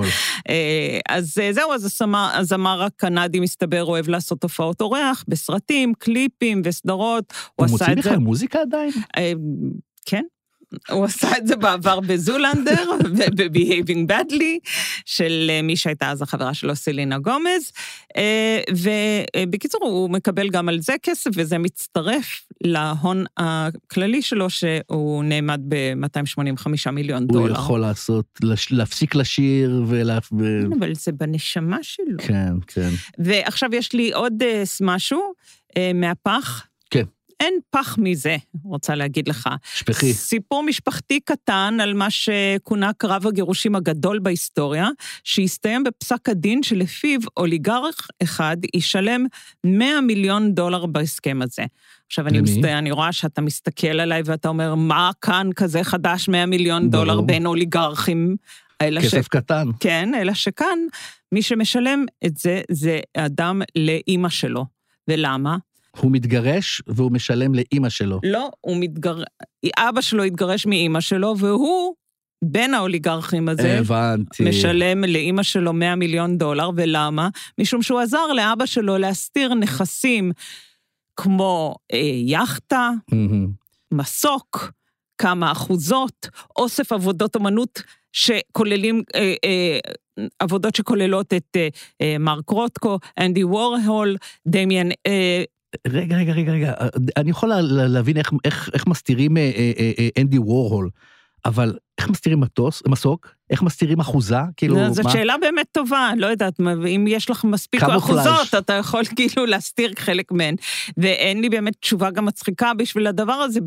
אה, 0.48 0.98
אז 1.08 1.38
אה, 1.40 1.52
זהו, 1.52 1.72
אז 1.72 2.02
הזמר 2.34 2.82
הקנדי 2.82 3.40
מסתבר 3.40 3.84
אוהב 3.84 4.08
לעשות 4.08 4.42
הופעות 4.42 4.80
אורח 4.80 5.24
בסרטים, 5.28 5.92
קליפים 5.98 6.62
וסדרות. 6.64 7.32
הוא, 7.56 7.66
הוא 7.66 7.70
מוציא 7.70 7.94
בכלל 7.94 8.16
מוזיקה 8.16 8.60
עדיין? 8.60 8.90
אה, 9.16 9.32
כן. 10.06 10.22
הוא 10.90 11.04
עשה 11.04 11.38
את 11.38 11.46
זה 11.46 11.56
בעבר 11.56 12.00
בזולנדר 12.00 12.90
וב-Behaving 13.16 14.10
Badly, 14.10 14.70
של 15.04 15.50
אה, 15.50 15.62
מי 15.62 15.76
שהייתה 15.76 16.10
אז 16.10 16.22
החברה 16.22 16.54
שלו, 16.54 16.76
סלינה 16.76 17.18
גומז. 17.18 17.72
אה, 18.16 18.60
ובקיצור, 19.36 19.80
הוא 19.84 20.10
מקבל 20.10 20.48
גם 20.50 20.68
על 20.68 20.80
זה 20.80 20.92
כסף, 21.02 21.30
וזה 21.34 21.58
מצטרף 21.58 22.46
להון 22.64 23.24
הכללי 23.36 24.22
שלו, 24.22 24.50
שהוא 24.50 25.24
נעמד 25.24 25.60
ב-285 25.68 26.90
מיליון 26.92 27.22
הוא 27.22 27.32
דולר. 27.32 27.54
הוא 27.54 27.62
יכול 27.64 27.80
לעשות, 27.80 28.26
להפסיק 28.70 29.14
לשיר 29.14 29.84
ולה... 29.88 30.18
כן, 30.20 30.72
אבל 30.78 30.94
זה 30.94 31.12
בנשמה 31.12 31.78
שלו. 31.82 32.18
כן, 32.18 32.52
כן. 32.66 32.90
ועכשיו 33.18 33.74
יש 33.74 33.92
לי 33.92 34.12
עוד 34.12 34.42
משהו 34.80 35.32
מהפח. 35.94 36.66
כן. 36.90 37.04
אין 37.40 37.54
פח 37.70 37.96
מזה, 37.98 38.36
רוצה 38.64 38.94
להגיד 38.94 39.28
לך. 39.28 39.48
שפכי. 39.74 40.12
סיפור 40.12 40.62
משפחתי 40.62 41.20
קטן 41.20 41.78
על 41.82 41.94
מה 41.94 42.10
שכונה 42.10 42.90
קרב 42.92 43.26
הגירושים 43.26 43.74
הגדול 43.74 44.18
בהיסטוריה, 44.18 44.88
שהסתיים 45.24 45.84
בפסק 45.84 46.28
הדין 46.28 46.62
שלפיו 46.62 47.20
אוליגרך 47.36 48.08
אחד 48.22 48.56
ישלם 48.74 49.26
100 49.64 50.00
מיליון 50.00 50.54
דולר 50.54 50.86
בהסכם 50.86 51.42
הזה. 51.42 51.64
עכשיו, 52.06 52.28
אני, 52.28 52.40
מסת... 52.40 52.64
אני 52.64 52.90
רואה 52.90 53.12
שאתה 53.12 53.40
מסתכל 53.40 53.86
עליי 54.00 54.22
ואתה 54.24 54.48
אומר, 54.48 54.74
מה 54.74 55.10
כאן 55.20 55.50
כזה 55.56 55.84
חדש 55.84 56.28
100 56.28 56.46
מיליון 56.46 56.90
ברור. 56.90 57.04
דולר 57.04 57.20
בין 57.20 57.46
אוליגרכים? 57.46 58.36
כסף 58.82 59.24
ש... 59.24 59.28
קטן. 59.28 59.68
כן, 59.80 60.14
אלא 60.14 60.34
שכאן, 60.34 60.78
מי 61.32 61.42
שמשלם 61.42 62.04
את 62.26 62.36
זה, 62.36 62.60
זה 62.70 63.00
אדם 63.16 63.62
לאימא 63.76 64.28
שלו. 64.28 64.64
ולמה? 65.08 65.56
הוא 66.00 66.12
מתגרש 66.12 66.82
והוא 66.86 67.12
משלם 67.12 67.54
לאימא 67.54 67.88
שלו. 67.88 68.20
לא, 68.22 68.50
הוא 68.60 68.76
מתגרש... 68.80 69.24
אבא 69.78 70.00
שלו 70.00 70.22
התגרש 70.22 70.66
מאימא 70.66 71.00
שלו, 71.00 71.34
והוא 71.38 71.94
בן 72.44 72.74
האוליגרכים 72.74 73.48
הזה, 73.48 73.78
הבנתי. 73.78 74.48
משלם 74.48 75.04
לאימא 75.04 75.42
שלו 75.42 75.72
100 75.72 75.96
מיליון 75.96 76.38
דולר, 76.38 76.70
ולמה? 76.76 77.28
משום 77.60 77.82
שהוא 77.82 78.00
עזר 78.00 78.26
לאבא 78.26 78.66
שלו 78.66 78.98
להסתיר 78.98 79.54
נכסים 79.54 80.32
כמו 81.16 81.74
אה, 81.92 81.98
יאכטה, 82.24 82.90
מהמם. 83.12 83.48
מסוק, 83.92 84.72
כמה 85.18 85.52
אחוזות, 85.52 86.28
אוסף 86.56 86.92
עבודות 86.92 87.36
אומנות 87.36 87.82
שכוללים, 88.12 89.02
אה, 89.14 89.34
אה, 89.44 89.78
עבודות 90.38 90.74
שכוללות 90.74 91.34
את 91.34 91.56
אה, 91.56 91.68
אה, 92.02 92.18
מרק 92.18 92.50
רוטקו, 92.50 92.98
אנדי 93.20 93.44
וורהול, 93.44 94.16
דמיאן 94.46 94.88
אה, 95.06 95.42
רגע, 95.86 96.16
רגע, 96.16 96.32
רגע, 96.32 96.52
רגע, 96.52 96.74
אני 97.16 97.30
יכול 97.30 97.48
לה- 97.48 97.60
לה- 97.60 97.88
להבין 97.88 98.16
איך, 98.16 98.32
איך, 98.44 98.70
איך 98.74 98.86
מסתירים 98.86 99.36
אה, 99.36 99.50
אה, 99.56 99.72
אה, 99.78 99.92
אה, 99.98 100.08
אנדי 100.22 100.38
וורהול, 100.38 100.90
אבל 101.44 101.78
איך 101.98 102.08
מסתירים 102.10 102.40
מטוס, 102.40 102.82
מסוק? 102.88 103.38
איך 103.50 103.62
מסתירים 103.62 104.00
אחוזה? 104.00 104.36
כאילו, 104.56 104.76
לא, 104.76 104.90
זאת 104.90 105.04
מה? 105.04 105.10
שאלה 105.10 105.34
באמת 105.40 105.66
טובה, 105.72 106.10
לא 106.16 106.26
יודעת, 106.26 106.60
אם 106.86 107.04
יש 107.08 107.30
לך 107.30 107.44
מספיק. 107.44 107.82
אחוזות, 107.82 108.54
אתה 108.58 108.72
יכול 108.72 109.04
כאילו 109.16 109.46
להסתיר 109.46 109.92
חלק 109.98 110.32
מהן. 110.32 110.54
ואין 110.96 111.40
לי 111.40 111.48
באמת 111.48 111.72
תשובה 111.80 112.10
גם 112.10 112.24
מצחיקה 112.24 112.74
בשביל 112.74 113.06
הדבר 113.06 113.32
הזה. 113.32 113.60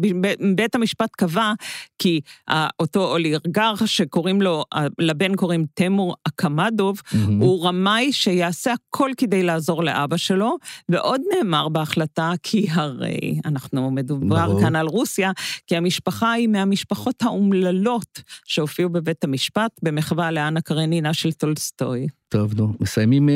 בית 0.55 0.75
המשפט 0.75 1.09
קבע 1.11 1.53
כי 1.99 2.21
אה, 2.49 2.67
אותו 2.79 3.11
אוליגרך 3.11 3.87
שקוראים 3.87 4.41
לו, 4.41 4.63
אה, 4.73 4.87
לבן 4.99 5.35
קוראים 5.35 5.65
תמור 5.73 6.15
אקמדוב, 6.27 7.01
מהמם. 7.13 7.41
הוא 7.41 7.65
רמאי 7.65 8.13
שיעשה 8.13 8.73
הכל 8.73 9.11
כדי 9.17 9.43
לעזור 9.43 9.83
לאבא 9.83 10.17
שלו, 10.17 10.57
ועוד 10.89 11.21
נאמר 11.35 11.69
בהחלטה, 11.69 12.31
כי 12.43 12.67
הרי 12.71 13.39
אנחנו 13.45 13.91
מדובר 13.91 14.45
ברור. 14.47 14.61
כאן 14.61 14.75
על 14.75 14.87
רוסיה, 14.87 15.31
כי 15.67 15.75
המשפחה 15.75 16.31
היא 16.31 16.47
מהמשפחות 16.47 17.23
האומללות 17.23 18.20
שהופיעו 18.45 18.89
בבית 18.89 19.23
המשפט 19.23 19.71
במחווה 19.83 20.31
לאנה 20.31 20.61
קרנינה 20.61 21.13
של 21.13 21.31
טולסטוי. 21.31 22.07
טוב, 22.29 22.53
נו, 22.57 22.73
מסיימים 22.79 23.29
אה, 23.29 23.35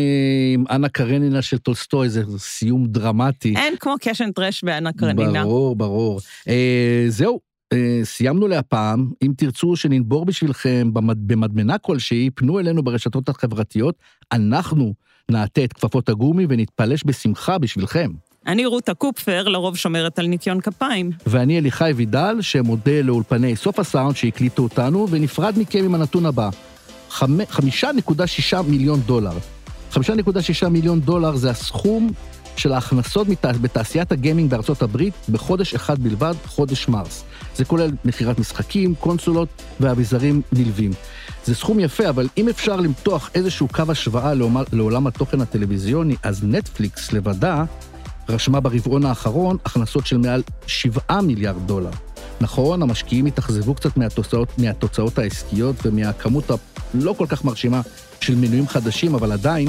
עם 0.54 0.64
אנה 0.70 0.90
קרנינה 0.90 1.42
של 1.42 1.58
טולסטוי, 1.58 2.10
זה 2.10 2.24
סיום 2.38 2.86
דרמטי. 2.86 3.54
אין 3.56 3.74
כמו 3.80 3.96
crash 4.02 4.20
and 4.21 4.32
trash 4.32 4.64
באנה 4.64 4.94
קרנינה. 4.94 5.44
ברור, 5.44 5.76
ברור. 5.76 6.20
אה, 6.48 7.06
זהו, 7.08 7.40
אה, 7.74 8.00
סיימנו 8.04 8.48
להפעם. 8.48 9.12
אם 9.22 9.32
תרצו 9.38 9.76
שננבור 9.76 10.26
בשבילכם 10.26 10.94
במד, 10.94 11.18
במדמנה 11.28 11.78
כלשהי, 11.78 12.30
פנו 12.36 12.60
אלינו 12.60 12.84
ברשתות 12.84 13.30
החברתיות, 13.30 13.96
אנחנו 14.32 14.94
נעטה 15.32 15.64
את 15.64 15.74
כפפות 15.74 16.10
הגומי 16.10 16.46
ונתפלש 16.50 17.04
בשמחה 17.06 17.58
בשבילכם. 17.58 18.12
אני 18.48 18.66
רותה 18.66 18.94
קופפר, 18.94 19.48
לרוב 19.48 19.78
שומרת 19.78 20.20
על 20.20 20.28
ניקיון 20.28 20.62
כפיים. 20.62 21.12
ואני 21.28 21.60
אליחי 21.60 21.92
וידל, 21.96 22.38
שמודה 22.42 23.02
לאולפני 23.02 23.56
סוף 23.56 23.80
הסאונד 23.80 24.16
שהקליטו 24.16 24.64
אותנו, 24.64 25.08
ונפרד 25.10 25.54
מכם 25.60 25.84
עם 25.86 25.96
הנתון 25.96 26.26
הבא. 26.26 26.50
חמ- 27.12 27.52
5.6 27.52 28.62
מיליון 28.68 29.00
דולר. 29.00 29.38
5.6 29.94 30.68
מיליון 30.70 31.00
דולר 31.02 31.36
זה 31.36 31.50
הסכום 31.50 32.12
של 32.58 32.74
ההכנסות 32.74 33.28
מת... 33.30 33.46
בתעשיית 33.62 34.12
הגיימינג 34.12 34.50
בארצות 34.50 34.82
הברית 34.82 35.14
בחודש 35.30 35.74
אחד 35.74 36.00
בלבד, 36.00 36.34
חודש 36.46 36.88
מרס. 36.88 37.24
זה 37.56 37.66
כולל 37.66 37.92
מכירת 38.06 38.40
משחקים, 38.40 38.96
קונסולות 38.96 39.50
ואביזרים 39.80 40.42
נלווים. 40.52 40.92
זה 41.46 41.56
סכום 41.56 41.80
יפה, 41.80 42.10
אבל 42.10 42.28
אם 42.38 42.50
אפשר 42.50 42.76
למתוח 42.76 43.30
איזשהו 43.36 43.68
קו 43.68 43.84
השוואה 43.90 44.34
לעולם, 44.34 44.64
לעולם 44.74 45.08
התוכן 45.08 45.42
הטלוויזיוני, 45.42 46.16
אז 46.24 46.44
נטפליקס 46.44 47.14
לבדה 47.14 47.64
רשמה 48.30 48.60
ברבעון 48.60 49.06
האחרון 49.06 49.58
הכנסות 49.66 50.08
של 50.08 50.18
מעל 50.18 50.44
7 50.68 51.22
מיליארד 51.22 51.68
דולר. 51.68 51.90
נכון, 52.42 52.82
המשקיעים 52.82 53.26
התאכזבו 53.26 53.74
קצת 53.74 53.98
מהתוצאות, 53.98 54.60
מהתוצאות 54.60 55.20
העסקיות 55.20 55.76
ומהכמות 55.86 56.44
הלא 56.94 57.16
כל 57.18 57.26
כך 57.30 57.46
מרשימה 57.46 57.82
של 58.22 58.36
מנויים 58.36 58.68
חדשים, 58.68 59.16
אבל 59.16 59.32
עדיין 59.32 59.68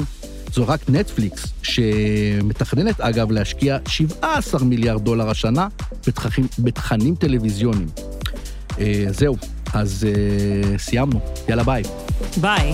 זו 0.53 0.67
רק 0.67 0.79
נטפליקס, 0.89 1.45
שמתכננת 1.63 3.01
אגב 3.01 3.31
להשקיע 3.31 3.77
17 3.87 4.63
מיליארד 4.63 5.03
דולר 5.03 5.29
השנה 5.29 5.67
בתככים, 6.07 6.47
בתכנים 6.59 7.15
טלוויזיוניים. 7.15 7.89
אה, 8.79 9.05
זהו, 9.09 9.37
אז 9.73 10.07
אה, 10.09 10.77
סיימנו, 10.77 11.19
יאללה 11.49 11.63
ביי. 11.63 11.83
ביי. 12.41 12.73